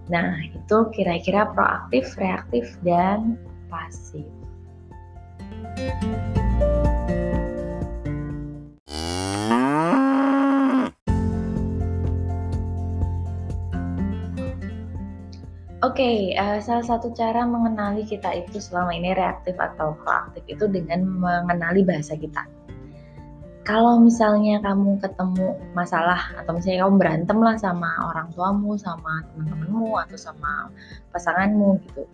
Nah, 0.10 0.42
itu 0.42 0.78
kira-kira 0.90 1.54
proaktif, 1.54 2.18
reaktif, 2.18 2.74
dan 2.82 3.38
pasif. 3.70 4.26
Oke, 5.78 6.39
okay, 16.00 16.32
uh, 16.40 16.56
eh, 16.56 16.60
salah 16.64 16.86
satu 16.88 17.12
cara 17.12 17.44
mengenali 17.44 18.08
kita 18.08 18.32
itu 18.32 18.56
selama 18.64 18.96
ini 18.96 19.12
reaktif 19.12 19.60
atau 19.60 20.00
proaktif 20.00 20.48
itu 20.48 20.64
dengan 20.72 21.04
mengenali 21.04 21.84
bahasa 21.84 22.16
kita 22.16 22.48
kalau 23.68 24.00
misalnya 24.00 24.64
kamu 24.64 24.98
ketemu 24.98 25.60
masalah 25.76 26.32
atau 26.40 26.56
misalnya 26.56 26.88
kamu 26.88 26.96
berantem 26.98 27.38
lah 27.38 27.54
sama 27.54 27.92
orang 28.10 28.32
tuamu, 28.34 28.74
sama 28.82 29.22
teman-temanmu 29.30 29.94
atau 29.94 30.18
sama 30.18 30.74
pasanganmu 31.14 31.78
gitu. 31.86 32.10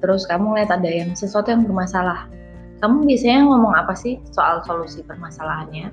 Terus 0.00 0.24
kamu 0.24 0.56
lihat 0.56 0.72
ada 0.72 0.88
yang 0.88 1.12
sesuatu 1.12 1.52
yang 1.52 1.68
bermasalah. 1.68 2.32
Kamu 2.80 3.04
biasanya 3.04 3.44
ngomong 3.44 3.76
apa 3.76 3.92
sih 3.92 4.16
soal 4.32 4.64
solusi 4.64 5.04
permasalahannya? 5.04 5.92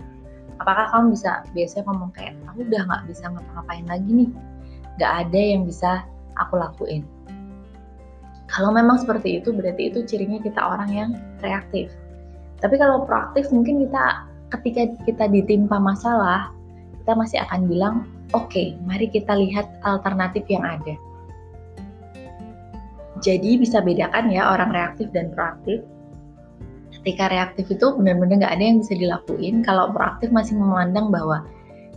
Apakah 0.64 0.88
kamu 0.96 1.20
bisa 1.20 1.44
biasanya 1.52 1.84
ngomong 1.92 2.12
kayak, 2.16 2.40
aku 2.48 2.64
udah 2.64 2.82
nggak 2.88 3.04
bisa 3.12 3.28
ngapa-ngapain 3.28 3.86
lagi 3.92 4.12
nih, 4.24 4.30
nggak 4.96 5.12
ada 5.28 5.42
yang 5.52 5.62
bisa 5.68 5.92
aku 6.40 6.56
lakuin. 6.56 7.04
Kalau 8.54 8.70
memang 8.70 9.02
seperti 9.02 9.42
itu, 9.42 9.50
berarti 9.50 9.90
itu 9.90 10.06
cirinya 10.06 10.38
kita 10.38 10.62
orang 10.62 10.90
yang 10.94 11.10
reaktif. 11.42 11.90
Tapi 12.62 12.78
kalau 12.78 13.02
proaktif 13.04 13.50
mungkin 13.50 13.82
kita 13.82 14.30
ketika 14.54 14.94
kita 15.10 15.26
ditimpa 15.26 15.82
masalah, 15.82 16.54
kita 17.02 17.18
masih 17.18 17.42
akan 17.50 17.66
bilang, 17.66 17.96
oke, 18.38 18.54
okay, 18.54 18.78
mari 18.86 19.10
kita 19.10 19.34
lihat 19.34 19.66
alternatif 19.82 20.46
yang 20.48 20.62
ada. 20.62 20.94
Jadi 23.26 23.58
bisa 23.58 23.82
bedakan 23.82 24.30
ya 24.30 24.54
orang 24.54 24.70
reaktif 24.70 25.10
dan 25.10 25.34
proaktif. 25.34 25.82
Ketika 27.02 27.34
reaktif 27.34 27.66
itu 27.74 27.90
benar-benar 27.98 28.46
nggak 28.46 28.54
ada 28.54 28.64
yang 28.64 28.78
bisa 28.86 28.94
dilakuin. 28.94 29.66
Kalau 29.66 29.90
proaktif 29.90 30.30
masih 30.30 30.56
memandang 30.62 31.10
bahwa 31.10 31.42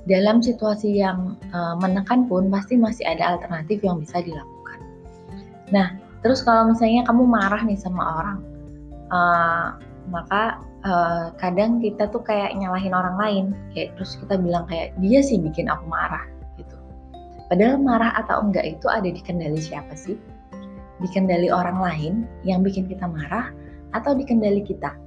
dalam 0.08 0.40
situasi 0.40 1.02
yang 1.02 1.36
uh, 1.50 1.76
menekan 1.76 2.30
pun 2.30 2.48
pasti 2.48 2.78
masih 2.78 3.04
ada 3.04 3.36
alternatif 3.36 3.82
yang 3.82 4.00
bisa 4.00 4.22
dilakukan. 4.22 4.78
Nah, 5.74 6.05
terus 6.26 6.42
kalau 6.42 6.74
misalnya 6.74 7.06
kamu 7.06 7.22
marah 7.22 7.62
nih 7.62 7.78
sama 7.78 8.02
orang, 8.18 8.38
uh, 9.14 9.78
maka 10.10 10.58
uh, 10.82 11.30
kadang 11.38 11.78
kita 11.78 12.10
tuh 12.10 12.18
kayak 12.18 12.50
nyalahin 12.58 12.90
orang 12.90 13.14
lain, 13.14 13.44
kayak 13.70 13.94
terus 13.94 14.18
kita 14.18 14.34
bilang 14.34 14.66
kayak 14.66 14.90
dia 14.98 15.22
sih 15.22 15.38
bikin 15.38 15.70
aku 15.70 15.86
marah 15.86 16.26
gitu. 16.58 16.74
Padahal 17.46 17.78
marah 17.78 18.10
atau 18.18 18.42
enggak 18.42 18.66
itu 18.66 18.90
ada 18.90 19.06
di 19.06 19.22
kendali 19.22 19.62
siapa 19.62 19.94
sih? 19.94 20.18
Di 20.98 21.06
kendali 21.14 21.46
orang 21.46 21.78
lain 21.78 22.12
yang 22.42 22.66
bikin 22.66 22.90
kita 22.90 23.06
marah 23.06 23.54
atau 23.94 24.18
di 24.18 24.26
kendali 24.26 24.66
kita? 24.66 24.98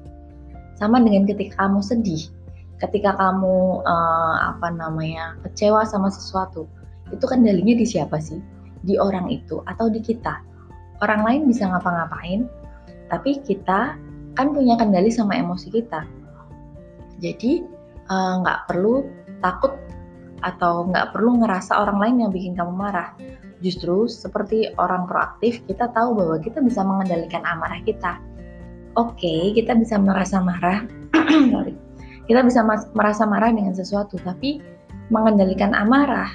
Sama 0.80 1.04
dengan 1.04 1.28
ketika 1.28 1.68
kamu 1.68 1.84
sedih, 1.84 2.32
ketika 2.80 3.12
kamu 3.20 3.84
uh, 3.84 4.56
apa 4.56 4.72
namanya 4.72 5.36
kecewa 5.44 5.84
sama 5.84 6.08
sesuatu 6.08 6.64
itu 7.12 7.28
kendalinya 7.28 7.76
di 7.76 7.84
siapa 7.84 8.24
sih 8.24 8.40
di 8.88 8.96
orang 8.96 9.28
itu 9.28 9.60
atau 9.68 9.92
di 9.92 10.00
kita 10.00 10.48
orang 11.04 11.22
lain 11.26 11.42
bisa 11.48 11.68
ngapa-ngapain 11.68 12.48
tapi 13.10 13.42
kita 13.42 13.98
kan 14.38 14.48
punya 14.54 14.78
kendali 14.78 15.10
sama 15.10 15.36
emosi 15.36 15.68
kita. 15.74 16.06
Jadi 17.20 17.66
eh, 18.08 18.34
nggak 18.40 18.60
uh, 18.64 18.66
perlu 18.70 19.04
takut 19.44 19.76
atau 20.40 20.88
nggak 20.88 21.12
perlu 21.12 21.44
ngerasa 21.44 21.76
orang 21.76 21.98
lain 22.00 22.16
yang 22.24 22.32
bikin 22.32 22.54
kamu 22.56 22.72
marah. 22.72 23.12
Justru 23.60 24.08
seperti 24.08 24.72
orang 24.80 25.04
proaktif 25.10 25.60
kita 25.68 25.92
tahu 25.92 26.16
bahwa 26.16 26.40
kita 26.40 26.64
bisa 26.64 26.80
mengendalikan 26.86 27.44
amarah 27.44 27.84
kita. 27.84 28.22
Oke 28.96 29.20
okay, 29.20 29.42
kita 29.52 29.76
bisa 29.76 30.00
merasa 30.00 30.40
marah 30.40 30.88
kita 32.30 32.46
bisa 32.46 32.62
merasa 32.94 33.26
marah 33.26 33.50
dengan 33.50 33.74
sesuatu, 33.74 34.22
tapi 34.22 34.62
mengendalikan 35.10 35.74
amarah 35.74 36.30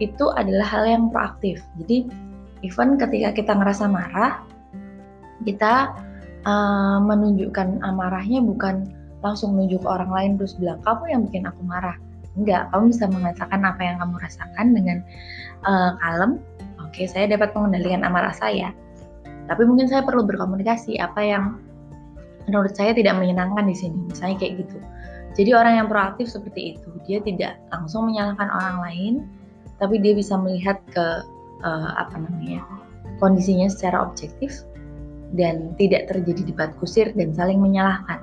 itu 0.00 0.32
adalah 0.32 0.64
hal 0.64 0.88
yang 0.88 1.04
proaktif. 1.12 1.60
Jadi, 1.76 2.08
even 2.62 2.96
ketika 2.96 3.34
kita 3.34 3.52
ngerasa 3.58 3.90
marah, 3.90 4.42
kita 5.42 5.92
uh, 6.46 6.98
menunjukkan 7.02 7.82
amarahnya 7.82 8.42
bukan 8.42 8.86
langsung 9.22 9.54
menunjuk 9.54 9.82
orang 9.86 10.10
lain 10.10 10.30
terus 10.38 10.58
bilang 10.58 10.82
kamu 10.82 11.04
yang 11.10 11.20
bikin 11.26 11.44
aku 11.46 11.62
marah. 11.62 11.98
Enggak, 12.32 12.72
kamu 12.72 12.84
bisa 12.90 13.04
mengatakan 13.12 13.60
apa 13.60 13.80
yang 13.84 13.96
kamu 14.00 14.14
rasakan 14.18 14.66
dengan 14.72 14.98
uh, 15.68 15.94
kalem. 16.00 16.40
Oke, 16.80 17.04
saya 17.04 17.28
dapat 17.28 17.52
mengendalikan 17.52 18.02
amarah 18.02 18.32
saya. 18.32 18.72
Tapi 19.50 19.62
mungkin 19.68 19.90
saya 19.90 20.00
perlu 20.00 20.24
berkomunikasi 20.24 20.96
apa 20.96 21.20
yang 21.20 21.44
menurut 22.48 22.72
saya 22.72 22.96
tidak 22.96 23.20
menyenangkan 23.20 23.68
di 23.68 23.76
sini. 23.76 23.98
Misalnya 24.08 24.40
kayak 24.40 24.64
gitu. 24.64 24.78
Jadi 25.32 25.50
orang 25.56 25.74
yang 25.80 25.88
proaktif 25.88 26.28
seperti 26.28 26.76
itu, 26.76 26.88
dia 27.08 27.18
tidak 27.24 27.56
langsung 27.72 28.08
menyalahkan 28.08 28.48
orang 28.52 28.76
lain, 28.84 29.14
tapi 29.80 29.96
dia 30.00 30.12
bisa 30.12 30.36
melihat 30.36 30.76
ke 30.92 31.24
uh, 31.62 31.90
apa 31.98 32.18
namanya 32.18 32.62
kondisinya 33.18 33.70
secara 33.70 34.02
objektif 34.02 34.66
dan 35.32 35.72
tidak 35.80 36.12
terjadi 36.12 36.42
debat 36.52 36.70
kusir 36.76 37.08
dan 37.16 37.32
saling 37.32 37.56
menyalahkan, 37.56 38.20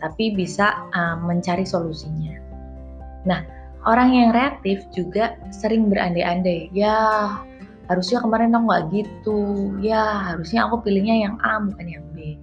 tapi 0.00 0.32
bisa 0.32 0.88
uh, 0.96 1.20
mencari 1.20 1.68
solusinya. 1.68 2.40
Nah, 3.28 3.44
orang 3.84 4.16
yang 4.16 4.30
reaktif 4.32 4.88
juga 4.96 5.36
sering 5.52 5.92
berandai-andai, 5.92 6.72
ya 6.72 6.96
harusnya 7.92 8.24
kemarin 8.24 8.56
aku 8.56 8.64
nggak 8.64 8.84
gitu, 8.94 9.38
ya 9.84 10.32
harusnya 10.32 10.64
aku 10.64 10.80
pilihnya 10.80 11.28
yang 11.28 11.34
A 11.44 11.60
bukan 11.60 11.86
yang 11.86 12.06
B 12.16 12.38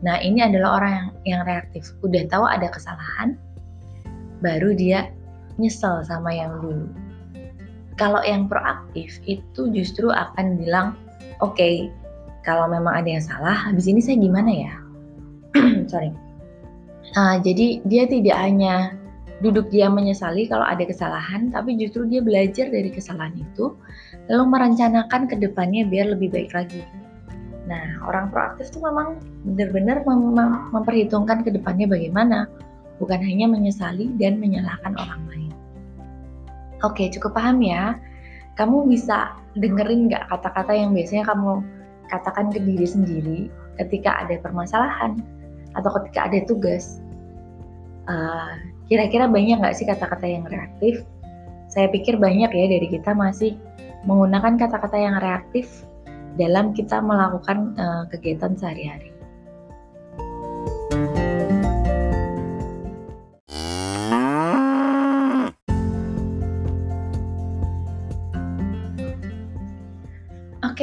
Nah, 0.00 0.16
ini 0.24 0.40
adalah 0.40 0.80
orang 0.80 0.92
yang, 0.92 1.08
yang 1.28 1.42
reaktif. 1.44 1.92
Udah 2.00 2.24
tahu 2.32 2.44
ada 2.48 2.72
kesalahan, 2.72 3.36
baru 4.40 4.72
dia 4.72 5.12
nyesel 5.60 6.00
sama 6.08 6.32
yang 6.32 6.56
dulu. 6.64 6.88
Kalau 8.00 8.24
yang 8.24 8.48
proaktif 8.48 9.20
itu 9.28 9.68
justru 9.76 10.08
akan 10.08 10.56
bilang, 10.56 10.96
oke, 11.44 11.52
okay, 11.52 11.92
kalau 12.40 12.64
memang 12.64 12.96
ada 12.96 13.08
yang 13.12 13.20
salah, 13.20 13.52
habis 13.52 13.84
ini 13.84 14.00
saya 14.00 14.16
gimana 14.16 14.48
ya? 14.48 14.72
Sorry. 15.92 16.08
Uh, 17.12 17.36
jadi 17.44 17.84
dia 17.84 18.08
tidak 18.08 18.40
hanya 18.40 18.96
duduk 19.44 19.68
dia 19.68 19.92
menyesali 19.92 20.48
kalau 20.48 20.64
ada 20.64 20.80
kesalahan, 20.88 21.52
tapi 21.52 21.76
justru 21.76 22.08
dia 22.08 22.24
belajar 22.24 22.72
dari 22.72 22.88
kesalahan 22.88 23.36
itu, 23.36 23.76
lalu 24.32 24.44
merencanakan 24.48 25.28
ke 25.28 25.36
depannya 25.36 25.84
biar 25.84 26.16
lebih 26.16 26.32
baik 26.32 26.56
lagi. 26.56 26.80
Nah, 27.68 28.00
orang 28.08 28.32
proaktif 28.32 28.72
itu 28.72 28.80
memang 28.80 29.20
benar-benar 29.44 30.08
mem 30.08 30.72
memperhitungkan 30.72 31.44
ke 31.44 31.52
depannya 31.52 31.84
bagaimana, 31.84 32.48
bukan 32.96 33.20
hanya 33.20 33.48
menyesali 33.48 34.12
dan 34.16 34.40
menyalahkan 34.40 34.96
orang. 34.96 35.29
Oke, 36.80 37.12
cukup 37.12 37.36
paham 37.36 37.60
ya. 37.60 38.00
Kamu 38.56 38.88
bisa 38.88 39.36
dengerin 39.56 40.08
nggak 40.08 40.28
kata-kata 40.32 40.72
yang 40.72 40.96
biasanya 40.96 41.28
kamu 41.28 41.60
katakan 42.08 42.50
ke 42.50 42.60
diri 42.60 42.86
sendiri 42.88 43.38
ketika 43.78 44.24
ada 44.24 44.36
permasalahan 44.40 45.20
atau 45.76 45.90
ketika 46.00 46.28
ada 46.28 46.38
tugas? 46.48 47.04
Eh, 48.08 48.52
kira-kira 48.90 49.28
uh, 49.28 49.32
banyak 49.32 49.60
nggak 49.60 49.76
sih 49.76 49.86
kata-kata 49.86 50.26
yang 50.26 50.44
reaktif? 50.48 51.04
Saya 51.70 51.86
pikir 51.92 52.18
banyak 52.18 52.50
ya 52.50 52.66
dari 52.66 52.88
kita 52.90 53.14
masih 53.14 53.54
menggunakan 54.08 54.58
kata-kata 54.58 54.96
yang 54.98 55.20
reaktif 55.20 55.86
dalam 56.34 56.72
kita 56.72 56.98
melakukan 56.98 57.76
uh, 57.76 58.08
kegiatan 58.10 58.56
sehari-hari. 58.56 59.19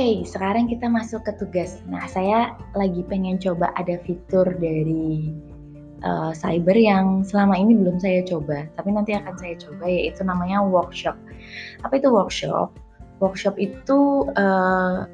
Okay, 0.07 0.23
sekarang 0.23 0.71
kita 0.71 0.87
masuk 0.87 1.27
ke 1.27 1.35
tugas. 1.35 1.83
Nah, 1.91 2.07
saya 2.07 2.55
lagi 2.79 3.03
pengen 3.11 3.35
coba 3.35 3.75
ada 3.75 3.99
fitur 4.07 4.47
dari 4.55 5.35
uh, 6.07 6.31
cyber 6.31 6.79
yang 6.79 7.27
selama 7.27 7.59
ini 7.59 7.75
belum 7.75 7.99
saya 7.99 8.23
coba, 8.23 8.71
tapi 8.79 8.95
nanti 8.95 9.11
akan 9.11 9.35
saya 9.35 9.59
coba 9.59 9.83
yaitu 9.91 10.23
namanya 10.23 10.63
workshop. 10.63 11.19
Apa 11.83 11.99
itu 11.99 12.07
workshop? 12.07 12.71
Workshop 13.19 13.59
itu 13.59 14.31
uh, 14.39 15.11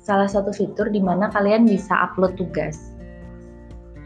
salah 0.00 0.28
satu 0.28 0.56
fitur 0.56 0.88
di 0.88 1.04
mana 1.04 1.28
kalian 1.28 1.68
bisa 1.68 1.92
upload 1.92 2.32
tugas. 2.40 2.96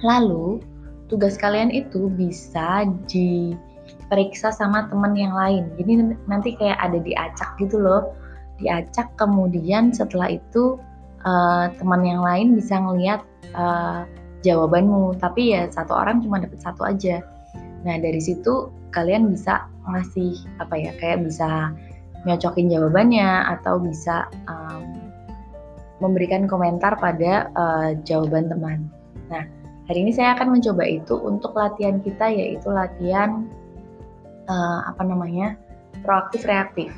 Lalu, 0.02 0.58
tugas 1.06 1.38
kalian 1.38 1.70
itu 1.70 2.10
bisa 2.10 2.90
diperiksa 3.06 4.50
sama 4.50 4.90
teman 4.90 5.14
yang 5.14 5.30
lain. 5.30 5.70
Jadi 5.78 6.18
nanti 6.26 6.58
kayak 6.58 6.78
ada 6.82 6.98
diacak 6.98 7.54
gitu 7.62 7.78
loh. 7.78 8.10
Diacak 8.58 9.14
kemudian 9.14 9.94
setelah 9.94 10.34
itu 10.34 10.78
uh, 11.22 11.70
teman 11.78 12.02
yang 12.02 12.22
lain 12.22 12.58
bisa 12.58 12.78
ngelihat 12.78 13.22
uh, 13.54 14.02
jawabanmu. 14.42 15.18
Tapi 15.18 15.54
ya 15.54 15.70
satu 15.70 15.94
orang 15.94 16.22
cuma 16.22 16.42
dapat 16.42 16.58
satu 16.58 16.82
aja. 16.86 17.22
Nah, 17.86 17.96
dari 17.98 18.18
situ 18.18 18.70
kalian 18.90 19.30
bisa 19.30 19.68
ngasih 19.86 20.34
apa 20.58 20.74
ya 20.74 20.92
kayak 20.98 21.24
bisa 21.24 21.72
nyocokin 22.26 22.66
jawabannya 22.66 23.46
atau 23.58 23.78
bisa 23.78 24.26
um, 24.50 25.08
memberikan 26.02 26.50
komentar 26.50 26.98
pada 26.98 27.50
uh, 27.54 27.90
jawaban 28.02 28.50
teman. 28.50 28.90
Nah, 29.30 29.46
hari 29.86 30.06
ini 30.06 30.12
saya 30.14 30.34
akan 30.34 30.58
mencoba 30.58 30.82
itu 30.86 31.14
untuk 31.14 31.54
latihan 31.54 32.02
kita 32.02 32.30
yaitu 32.30 32.68
latihan 32.70 33.46
uh, 34.50 34.80
apa 34.90 35.02
namanya? 35.06 35.54
proaktif 36.06 36.46
reaktif. 36.46 36.94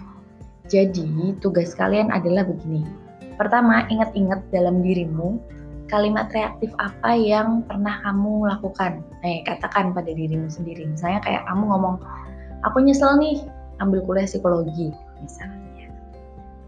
Jadi, 0.70 1.34
tugas 1.42 1.74
kalian 1.74 2.14
adalah 2.14 2.46
begini. 2.46 2.86
Pertama, 3.34 3.84
ingat-ingat 3.90 4.46
dalam 4.54 4.80
dirimu 4.86 5.42
kalimat 5.90 6.30
reaktif 6.30 6.70
apa 6.78 7.18
yang 7.18 7.66
pernah 7.66 7.98
kamu 8.06 8.46
lakukan. 8.46 9.02
Eh, 9.26 9.42
katakan 9.42 9.90
pada 9.90 10.14
dirimu 10.14 10.46
sendiri. 10.46 10.86
Misalnya 10.86 11.18
kayak 11.26 11.42
kamu 11.50 11.66
ngomong, 11.66 11.98
aku 12.62 12.78
nyesel 12.86 13.18
nih 13.18 13.42
ambil 13.82 13.98
kuliah 14.06 14.30
psikologi, 14.30 14.94
misalnya 15.18 15.60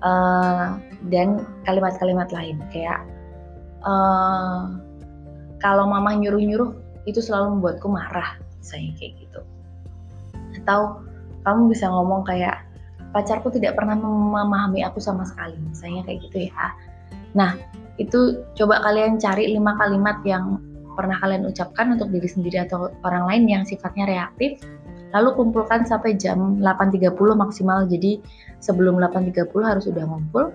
uh, 0.03 0.77
dan 1.09 1.47
kalimat-kalimat 1.65 2.29
lain 2.35 2.59
kayak 2.75 3.01
uh, 3.87 4.77
kalau 5.63 5.87
mama 5.87 6.15
nyuruh-nyuruh 6.19 6.75
itu 7.07 7.23
selalu 7.23 7.59
membuatku 7.59 7.87
marah 7.91 8.39
misalnya 8.63 8.95
kayak 8.99 9.13
gitu 9.23 9.41
atau 10.63 11.03
kamu 11.43 11.75
bisa 11.75 11.91
ngomong 11.91 12.23
kayak 12.23 12.62
pacarku 13.13 13.53
tidak 13.53 13.77
pernah 13.77 13.95
memahami 13.95 14.83
aku 14.83 14.99
sama 14.99 15.23
sekali. 15.29 15.55
Misalnya 15.61 16.03
kayak 16.09 16.19
gitu 16.29 16.49
ya. 16.51 16.75
Nah 17.37 17.57
itu 18.01 18.41
coba 18.57 18.81
kalian 18.83 19.21
cari 19.21 19.53
lima 19.53 19.77
kalimat 19.77 20.19
yang 20.25 20.59
pernah 20.93 21.17
kalian 21.21 21.49
ucapkan 21.49 21.97
untuk 21.97 22.13
diri 22.13 22.29
sendiri 22.29 22.65
atau 22.69 22.93
orang 23.05 23.29
lain 23.29 23.45
yang 23.49 23.63
sifatnya 23.65 24.09
reaktif. 24.09 24.61
Lalu 25.13 25.37
kumpulkan 25.37 25.85
sampai 25.85 26.17
jam 26.17 26.57
8.30 26.65 27.13
maksimal. 27.37 27.85
Jadi 27.85 28.25
sebelum 28.65 28.97
8.30 28.97 29.53
harus 29.61 29.85
sudah 29.85 30.09
ngumpul. 30.09 30.49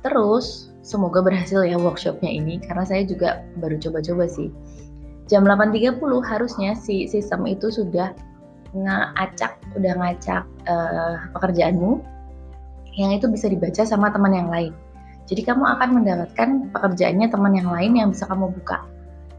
Terus, 0.00 0.72
semoga 0.82 1.20
berhasil 1.22 1.62
ya 1.62 1.78
workshopnya 1.78 2.26
ini, 2.26 2.58
karena 2.58 2.82
saya 2.82 3.06
juga 3.06 3.44
baru 3.60 3.78
coba-coba 3.78 4.26
sih. 4.26 4.50
Jam 5.30 5.46
8.30 5.46 6.00
harusnya 6.26 6.74
si 6.74 7.06
sistem 7.06 7.46
itu 7.46 7.70
sudah 7.70 8.16
ngacak, 8.72 9.60
udah 9.76 9.92
ngacak 10.00 10.44
uh, 10.68 11.16
pekerjaanmu, 11.36 12.00
yang 12.96 13.12
itu 13.12 13.28
bisa 13.28 13.48
dibaca 13.48 13.82
sama 13.84 14.12
teman 14.12 14.32
yang 14.32 14.48
lain. 14.48 14.72
Jadi 15.28 15.44
kamu 15.46 15.64
akan 15.64 15.88
mendapatkan 16.02 16.48
pekerjaannya 16.74 17.28
teman 17.30 17.52
yang 17.56 17.70
lain 17.70 17.92
yang 17.96 18.08
bisa 18.10 18.28
kamu 18.28 18.52
buka. 18.52 18.84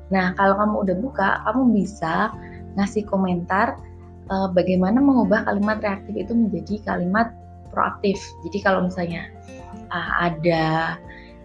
Nah, 0.10 0.34
kalau 0.38 0.58
kamu 0.58 0.76
udah 0.86 0.96
buka, 1.02 1.30
kamu 1.50 1.62
bisa 1.74 2.34
ngasih 2.78 3.06
komentar 3.06 3.78
uh, 4.30 4.50
bagaimana 4.54 5.02
mengubah 5.02 5.46
kalimat 5.46 5.82
reaktif 5.82 6.14
itu 6.18 6.34
menjadi 6.34 6.76
kalimat 6.86 7.34
proaktif. 7.74 8.22
Jadi 8.46 8.58
kalau 8.62 8.86
misalnya 8.86 9.30
uh, 9.90 10.12
ada 10.30 10.98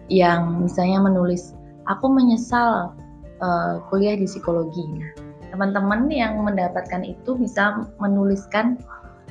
yang 0.09 0.65
misalnya 0.65 1.05
menulis 1.05 1.53
aku 1.85 2.09
menyesal 2.09 2.93
uh, 3.41 3.81
kuliah 3.89 4.17
di 4.17 4.25
psikologi. 4.25 4.85
Nah, 4.85 5.11
teman-teman 5.49 6.09
yang 6.09 6.39
mendapatkan 6.41 7.01
itu 7.05 7.35
bisa 7.37 7.89
menuliskan 7.97 8.77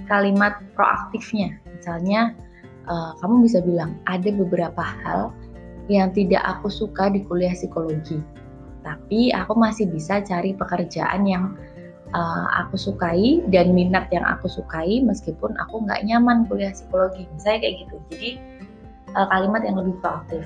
kalimat 0.07 0.59
proaktifnya. 0.74 1.59
Misalnya 1.78 2.35
uh, 2.90 3.14
kamu 3.22 3.46
bisa 3.46 3.59
bilang 3.62 3.98
ada 4.07 4.31
beberapa 4.31 4.83
hal 4.83 5.31
yang 5.88 6.12
tidak 6.12 6.44
aku 6.44 6.68
suka 6.68 7.09
di 7.09 7.24
kuliah 7.24 7.54
psikologi, 7.57 8.20
tapi 8.85 9.33
aku 9.33 9.57
masih 9.57 9.88
bisa 9.88 10.20
cari 10.20 10.52
pekerjaan 10.52 11.24
yang 11.24 11.57
uh, 12.12 12.46
aku 12.61 12.76
sukai 12.76 13.40
dan 13.48 13.72
minat 13.72 14.11
yang 14.12 14.26
aku 14.26 14.50
sukai 14.50 15.00
meskipun 15.00 15.57
aku 15.57 15.83
nggak 15.88 16.04
nyaman 16.04 16.44
kuliah 16.46 16.74
psikologi. 16.74 17.24
Misalnya 17.33 17.59
kayak 17.64 17.74
gitu. 17.87 17.96
Jadi 18.12 18.31
uh, 19.16 19.26
kalimat 19.33 19.64
yang 19.64 19.81
lebih 19.81 19.96
proaktif. 20.04 20.44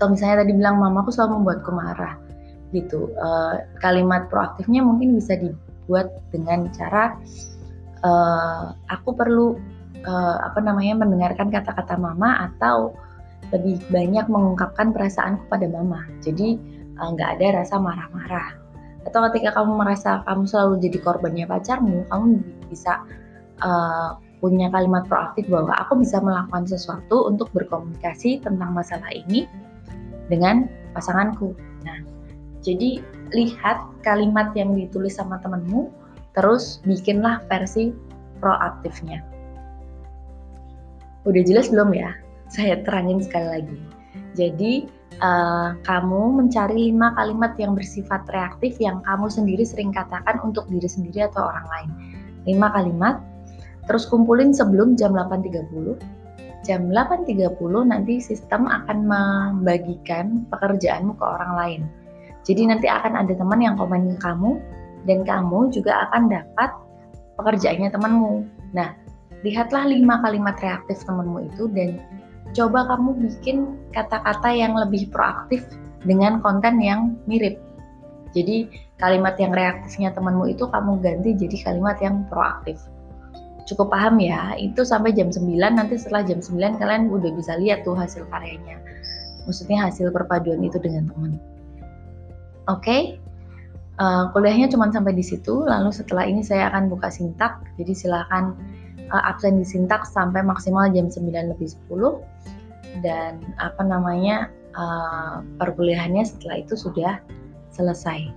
Atau 0.00 0.16
misalnya 0.16 0.42
tadi 0.42 0.52
bilang 0.56 0.80
mamaku 0.80 1.12
selalu 1.12 1.44
membuatku 1.44 1.70
marah 1.76 2.16
gitu. 2.70 3.10
Uh, 3.18 3.62
kalimat 3.82 4.30
proaktifnya 4.30 4.82
mungkin 4.82 5.18
bisa 5.18 5.38
dibuat 5.38 6.10
dengan 6.30 6.70
cara 6.70 7.18
uh, 8.06 8.72
aku 8.88 9.14
perlu 9.14 9.58
uh, 10.06 10.36
apa 10.44 10.60
namanya 10.62 11.04
mendengarkan 11.04 11.50
kata-kata 11.52 11.98
mama 11.98 12.50
atau 12.50 12.94
lebih 13.50 13.82
banyak 13.90 14.30
mengungkapkan 14.30 14.94
perasaanku 14.94 15.48
pada 15.50 15.66
mama. 15.66 16.06
Jadi 16.22 16.56
nggak 17.00 17.28
uh, 17.28 17.34
ada 17.38 17.46
rasa 17.64 17.80
marah-marah. 17.80 18.54
Atau 19.08 19.24
ketika 19.32 19.56
kamu 19.56 19.80
merasa 19.80 20.20
kamu 20.28 20.44
selalu 20.44 20.74
jadi 20.84 20.98
korbannya 21.00 21.46
pacarmu 21.48 22.04
kamu 22.12 22.24
bisa 22.68 23.00
uh, 23.64 24.20
punya 24.40 24.72
kalimat 24.72 25.04
proaktif 25.08 25.48
bahwa 25.52 25.72
aku 25.76 26.00
bisa 26.00 26.20
melakukan 26.20 26.64
sesuatu 26.64 27.28
untuk 27.28 27.52
berkomunikasi 27.52 28.40
tentang 28.40 28.72
masalah 28.72 29.08
ini 29.12 29.44
dengan 30.32 30.68
pasanganku. 30.96 31.52
Nah 31.84 31.98
jadi 32.60 33.00
lihat 33.34 33.78
kalimat 34.04 34.52
yang 34.56 34.76
ditulis 34.76 35.16
sama 35.16 35.40
temenmu 35.40 35.90
terus 36.36 36.78
bikinlah 36.86 37.42
versi 37.50 37.92
proaktifnya 38.38 39.24
udah 41.28 41.42
jelas 41.44 41.68
belum 41.68 41.92
ya 41.92 42.12
saya 42.48 42.80
terangin 42.82 43.20
sekali 43.20 43.48
lagi 43.48 43.78
jadi 44.34 44.88
uh, 45.20 45.76
kamu 45.84 46.22
mencari 46.42 46.90
lima 46.90 47.12
kalimat 47.14 47.54
yang 47.60 47.76
bersifat 47.76 48.24
reaktif 48.32 48.78
yang 48.80 49.02
kamu 49.04 49.26
sendiri 49.28 49.62
sering 49.62 49.92
katakan 49.92 50.40
untuk 50.42 50.66
diri 50.70 50.88
sendiri 50.88 51.28
atau 51.28 51.46
orang 51.46 51.66
lain. 51.68 51.90
Lima 52.48 52.72
kalimat, 52.72 53.20
terus 53.90 54.08
kumpulin 54.08 54.50
sebelum 54.54 54.96
jam 54.96 55.12
8.30. 55.12 56.00
Jam 56.64 56.92
8.30 56.92 57.56
nanti 57.88 58.20
sistem 58.20 58.68
akan 58.68 58.98
membagikan 59.08 60.44
pekerjaanmu 60.52 61.16
ke 61.16 61.24
orang 61.24 61.52
lain. 61.56 61.80
Jadi 62.44 62.68
nanti 62.68 62.86
akan 62.88 63.20
ada 63.20 63.32
teman 63.36 63.60
yang 63.60 63.76
komen 63.76 64.16
kamu 64.16 64.60
dan 65.04 65.24
kamu 65.24 65.72
juga 65.72 66.08
akan 66.08 66.28
dapat 66.28 66.70
pekerjaannya 67.40 67.90
temanmu. 67.92 68.44
Nah, 68.76 68.96
lihatlah 69.44 69.88
lima 69.88 70.20
kalimat 70.20 70.56
reaktif 70.60 71.00
temanmu 71.04 71.48
itu 71.52 71.68
dan 71.72 72.00
coba 72.52 72.88
kamu 72.96 73.28
bikin 73.28 73.78
kata-kata 73.96 74.50
yang 74.52 74.76
lebih 74.76 75.08
proaktif 75.08 75.64
dengan 76.04 76.40
konten 76.40 76.80
yang 76.80 77.16
mirip. 77.28 77.60
Jadi 78.30 78.70
kalimat 79.02 79.34
yang 79.42 79.50
reaktifnya 79.50 80.14
temanmu 80.14 80.54
itu 80.54 80.64
kamu 80.70 81.02
ganti 81.02 81.34
jadi 81.34 81.56
kalimat 81.66 81.98
yang 81.98 82.22
proaktif. 82.30 82.78
Cukup 83.66 83.92
paham 83.92 84.18
ya, 84.18 84.54
itu 84.58 84.82
sampai 84.82 85.14
jam 85.14 85.30
9, 85.30 85.46
nanti 85.54 85.94
setelah 85.94 86.26
jam 86.26 86.42
9 86.42 86.80
kalian 86.82 87.06
udah 87.06 87.30
bisa 87.34 87.54
lihat 87.58 87.86
tuh 87.86 87.94
hasil 87.94 88.26
karyanya. 88.26 88.82
Maksudnya 89.46 89.86
hasil 89.86 90.10
perpaduan 90.10 90.62
itu 90.62 90.78
dengan 90.82 91.10
teman. 91.10 91.38
Oke, 92.68 92.84
okay? 92.84 93.02
uh, 94.00 94.04
eh, 94.04 94.24
kuliahnya 94.36 94.68
cuma 94.72 94.92
sampai 94.92 95.16
di 95.16 95.24
situ, 95.24 95.64
lalu 95.64 95.92
setelah 95.92 96.28
ini 96.28 96.44
saya 96.44 96.68
akan 96.72 96.92
buka 96.92 97.08
sintak, 97.08 97.60
jadi 97.80 97.92
silakan 97.96 98.56
uh, 99.12 99.22
absen 99.28 99.60
di 99.60 99.66
sintak 99.66 100.04
sampai 100.04 100.44
maksimal 100.44 100.88
jam 100.92 101.08
9 101.08 101.30
lebih 101.30 101.68
10 101.88 103.00
dan 103.00 103.40
apa 103.62 103.82
namanya 103.86 104.50
uh, 104.74 105.40
perkuliahannya 105.56 106.26
setelah 106.26 106.62
itu 106.62 106.74
sudah 106.76 107.22
selesai. 107.72 108.28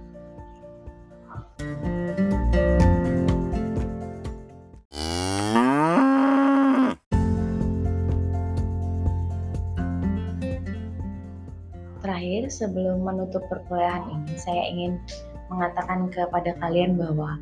Terakhir, 12.44 12.60
sebelum 12.68 13.08
menutup 13.08 13.40
perkuliahan 13.48 14.04
ini, 14.20 14.36
saya 14.36 14.68
ingin 14.68 15.00
mengatakan 15.48 16.12
kepada 16.12 16.52
kalian 16.60 17.00
bahwa 17.00 17.40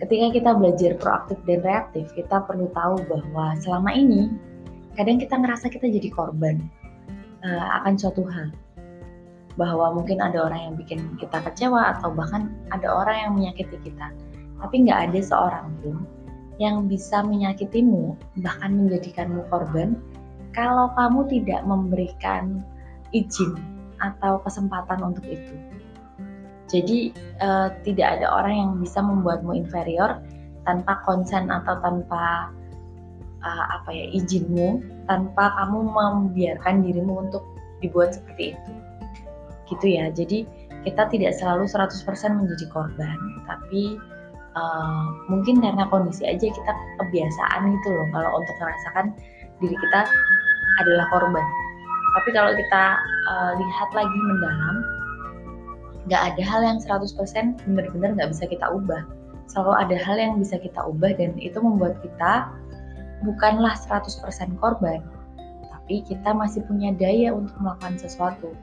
ketika 0.00 0.32
kita 0.32 0.50
belajar 0.56 0.96
proaktif 0.96 1.36
dan 1.44 1.60
reaktif, 1.60 2.08
kita 2.16 2.40
perlu 2.48 2.72
tahu 2.72 2.96
bahwa 3.04 3.60
selama 3.60 3.92
ini 3.92 4.32
kadang 4.96 5.20
kita 5.20 5.36
ngerasa 5.36 5.68
kita 5.68 5.84
jadi 5.84 6.08
korban 6.16 6.64
uh, 7.44 7.84
akan 7.84 8.00
suatu 8.00 8.24
hal. 8.24 8.48
Bahwa 9.60 9.92
mungkin 9.92 10.24
ada 10.24 10.48
orang 10.48 10.72
yang 10.72 10.74
bikin 10.80 11.20
kita 11.20 11.36
kecewa 11.44 11.92
atau 11.92 12.08
bahkan 12.16 12.56
ada 12.72 12.88
orang 12.88 13.16
yang 13.20 13.32
menyakiti 13.36 13.84
kita. 13.84 14.16
Tapi 14.64 14.88
nggak 14.88 15.12
ada 15.12 15.20
seorang 15.20 15.76
pun 15.84 16.08
yang 16.56 16.88
bisa 16.88 17.20
menyakitimu, 17.20 18.16
bahkan 18.40 18.80
menjadikanmu 18.80 19.44
korban, 19.52 20.00
kalau 20.56 20.88
kamu 20.96 21.28
tidak 21.28 21.60
memberikan 21.68 22.64
izin 23.12 23.79
atau 24.00 24.40
kesempatan 24.44 25.00
untuk 25.04 25.24
itu. 25.28 25.54
Jadi 26.70 27.10
uh, 27.42 27.74
tidak 27.82 28.20
ada 28.20 28.26
orang 28.30 28.54
yang 28.54 28.72
bisa 28.78 29.02
membuatmu 29.02 29.58
inferior 29.58 30.22
tanpa 30.62 31.02
konsen 31.02 31.50
atau 31.50 31.74
tanpa 31.82 32.54
uh, 33.42 33.64
apa 33.80 33.90
ya 33.90 34.06
izinmu, 34.14 34.78
tanpa 35.10 35.50
kamu 35.58 35.90
membiarkan 35.90 36.86
dirimu 36.86 37.26
untuk 37.26 37.42
dibuat 37.82 38.14
seperti 38.14 38.54
itu. 38.54 38.72
Gitu 39.66 39.86
ya. 39.98 40.14
Jadi 40.14 40.46
kita 40.86 41.10
tidak 41.10 41.36
selalu 41.36 41.66
100% 41.66 42.06
menjadi 42.38 42.66
korban, 42.72 43.18
tapi 43.44 43.98
uh, 44.56 45.04
mungkin 45.28 45.60
karena 45.60 45.84
kondisi 45.90 46.24
aja 46.24 46.46
kita 46.48 46.72
kebiasaan 47.02 47.60
gitu 47.76 47.88
loh 47.92 48.06
kalau 48.14 48.30
untuk 48.40 48.54
merasakan 48.62 49.06
diri 49.60 49.76
kita 49.76 50.00
adalah 50.80 51.06
korban. 51.12 51.44
Tapi 52.10 52.28
kalau 52.34 52.52
kita 52.58 52.84
uh, 53.30 53.52
lihat 53.54 53.88
lagi 53.94 54.18
mendalam, 54.18 54.76
nggak 56.10 56.22
ada 56.34 56.42
hal 56.42 56.60
yang 56.66 56.78
100% 56.82 57.62
benar-benar 57.70 58.10
nggak 58.18 58.30
bisa 58.34 58.44
kita 58.50 58.66
ubah. 58.66 59.06
Selalu 59.46 59.72
ada 59.78 59.96
hal 59.98 60.16
yang 60.18 60.34
bisa 60.38 60.58
kita 60.58 60.82
ubah 60.82 61.14
dan 61.18 61.34
itu 61.38 61.58
membuat 61.58 61.98
kita 62.02 62.50
bukanlah 63.22 63.74
100% 63.78 64.22
korban, 64.58 65.02
tapi 65.70 66.02
kita 66.06 66.30
masih 66.34 66.66
punya 66.66 66.94
daya 66.96 67.34
untuk 67.34 67.54
melakukan 67.62 67.98
sesuatu. 67.98 68.54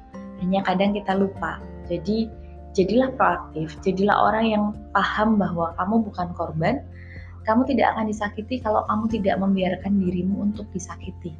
Hanya 0.43 0.63
kadang 0.67 0.95
kita 0.95 1.15
lupa. 1.15 1.59
Jadi 1.87 2.27
jadilah 2.75 3.09
proaktif, 3.15 3.79
jadilah 3.81 4.17
orang 4.27 4.45
yang 4.47 4.63
paham 4.91 5.39
bahwa 5.39 5.71
kamu 5.79 6.03
bukan 6.03 6.27
korban, 6.35 6.75
kamu 7.47 7.63
tidak 7.63 7.95
akan 7.95 8.11
disakiti 8.11 8.59
kalau 8.59 8.83
kamu 8.91 9.07
tidak 9.07 9.35
membiarkan 9.39 10.03
dirimu 10.03 10.51
untuk 10.51 10.67
disakiti. 10.75 11.31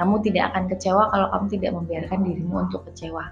Kamu 0.00 0.24
tidak 0.24 0.56
akan 0.56 0.64
kecewa 0.72 1.12
kalau 1.12 1.28
kamu 1.28 1.46
tidak 1.60 1.70
membiarkan 1.76 2.18
dirimu 2.24 2.64
untuk 2.64 2.88
kecewa. 2.88 3.28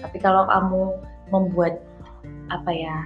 Tapi 0.00 0.16
kalau 0.24 0.48
kamu 0.48 0.82
membuat 1.28 1.84
apa 2.48 2.70
ya 2.72 2.96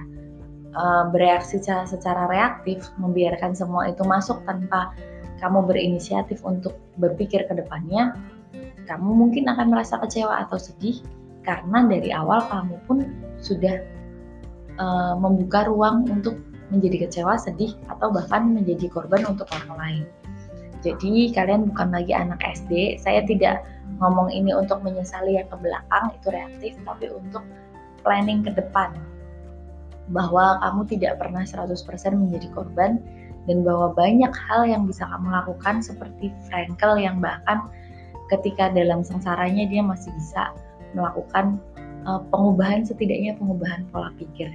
uh, 0.79 1.11
bereaksi 1.11 1.59
secara, 1.59 1.83
secara 1.83 2.23
reaktif, 2.31 2.87
membiarkan 2.95 3.51
semua 3.51 3.91
itu 3.91 4.07
masuk 4.07 4.39
tanpa 4.47 4.95
kamu 5.43 5.67
berinisiatif 5.67 6.39
untuk 6.47 6.79
berpikir 6.95 7.43
ke 7.43 7.53
depannya, 7.59 8.15
kamu 8.87 9.11
mungkin 9.11 9.51
akan 9.51 9.75
merasa 9.75 9.99
kecewa 9.99 10.47
atau 10.47 10.55
sedih 10.55 11.03
karena 11.43 11.83
dari 11.83 12.15
awal 12.15 12.39
kamu 12.47 12.75
pun 12.87 12.97
sudah 13.43 13.83
uh, 14.79 15.19
membuka 15.19 15.67
ruang 15.67 16.07
untuk 16.07 16.39
menjadi 16.71 17.05
kecewa, 17.05 17.37
sedih, 17.37 17.75
atau 17.91 18.09
bahkan 18.09 18.49
menjadi 18.49 18.89
korban 18.89 19.27
untuk 19.27 19.45
orang 19.51 19.71
lain. 19.77 20.03
Jadi 20.83 21.31
kalian 21.31 21.71
bukan 21.71 21.95
lagi 21.95 22.11
anak 22.11 22.43
SD. 22.43 22.99
Saya 22.99 23.23
tidak 23.23 23.63
ngomong 24.03 24.27
ini 24.35 24.51
untuk 24.51 24.83
menyesali 24.83 25.39
yang 25.39 25.47
ke 25.47 25.57
belakang 25.63 26.11
itu 26.11 26.27
reaktif, 26.27 26.71
tapi 26.83 27.07
untuk 27.07 27.43
planning 28.03 28.43
ke 28.43 28.51
depan 28.51 28.91
bahwa 30.11 30.59
kamu 30.59 30.81
tidak 30.91 31.23
pernah 31.23 31.47
100% 31.47 31.79
menjadi 32.11 32.47
korban 32.51 32.99
dan 33.47 33.63
bahwa 33.63 33.95
banyak 33.95 34.31
hal 34.35 34.67
yang 34.67 34.83
bisa 34.83 35.07
kamu 35.07 35.31
lakukan 35.31 35.79
seperti 35.79 36.35
Frankel 36.51 36.99
yang 36.99 37.23
bahkan 37.23 37.71
ketika 38.31 38.71
dalam 38.71 39.03
sengsaranya 39.03 39.67
dia 39.67 39.79
masih 39.79 40.11
bisa 40.15 40.51
melakukan 40.91 41.59
uh, 42.03 42.19
pengubahan 42.31 42.83
setidaknya 42.83 43.35
pengubahan 43.39 43.87
pola 43.91 44.11
pikir. 44.19 44.51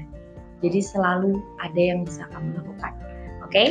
Jadi 0.61 0.81
selalu 0.83 1.39
ada 1.63 1.81
yang 1.81 2.03
bisa 2.03 2.27
kamu 2.35 2.59
lakukan. 2.61 2.93
Oke? 3.45 3.53
Okay? 3.53 3.69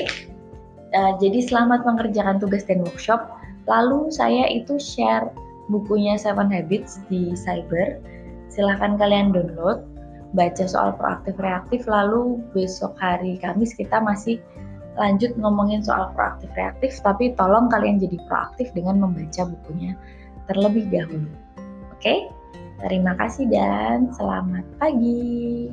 Uh, 0.96 1.14
jadi 1.20 1.44
selamat 1.44 1.84
mengerjakan 1.84 2.40
tugas 2.40 2.64
dan 2.64 2.84
workshop. 2.84 3.28
Lalu 3.68 4.08
saya 4.12 4.48
itu 4.48 4.80
share 4.80 5.28
bukunya 5.68 6.16
Seven 6.16 6.48
Habits 6.48 7.04
di 7.12 7.36
Cyber. 7.36 8.00
Silahkan 8.48 8.96
kalian 8.96 9.36
download 9.36 9.84
baca 10.36 10.66
soal 10.68 10.92
proaktif 10.96 11.40
reaktif 11.40 11.88
lalu 11.88 12.44
besok 12.52 12.96
hari 13.00 13.40
Kamis 13.40 13.72
kita 13.72 14.04
masih 14.04 14.44
lanjut 15.00 15.32
ngomongin 15.40 15.80
soal 15.80 16.12
proaktif 16.18 16.52
reaktif 16.58 17.00
tapi 17.00 17.32
tolong 17.38 17.72
kalian 17.72 18.02
jadi 18.02 18.18
proaktif 18.28 18.68
dengan 18.76 19.00
membaca 19.00 19.48
bukunya 19.48 19.96
terlebih 20.52 20.90
dahulu. 20.90 21.32
Oke? 21.96 22.28
Terima 22.78 23.18
kasih 23.18 23.50
dan 23.50 24.14
selamat 24.14 24.66
pagi. 24.78 25.70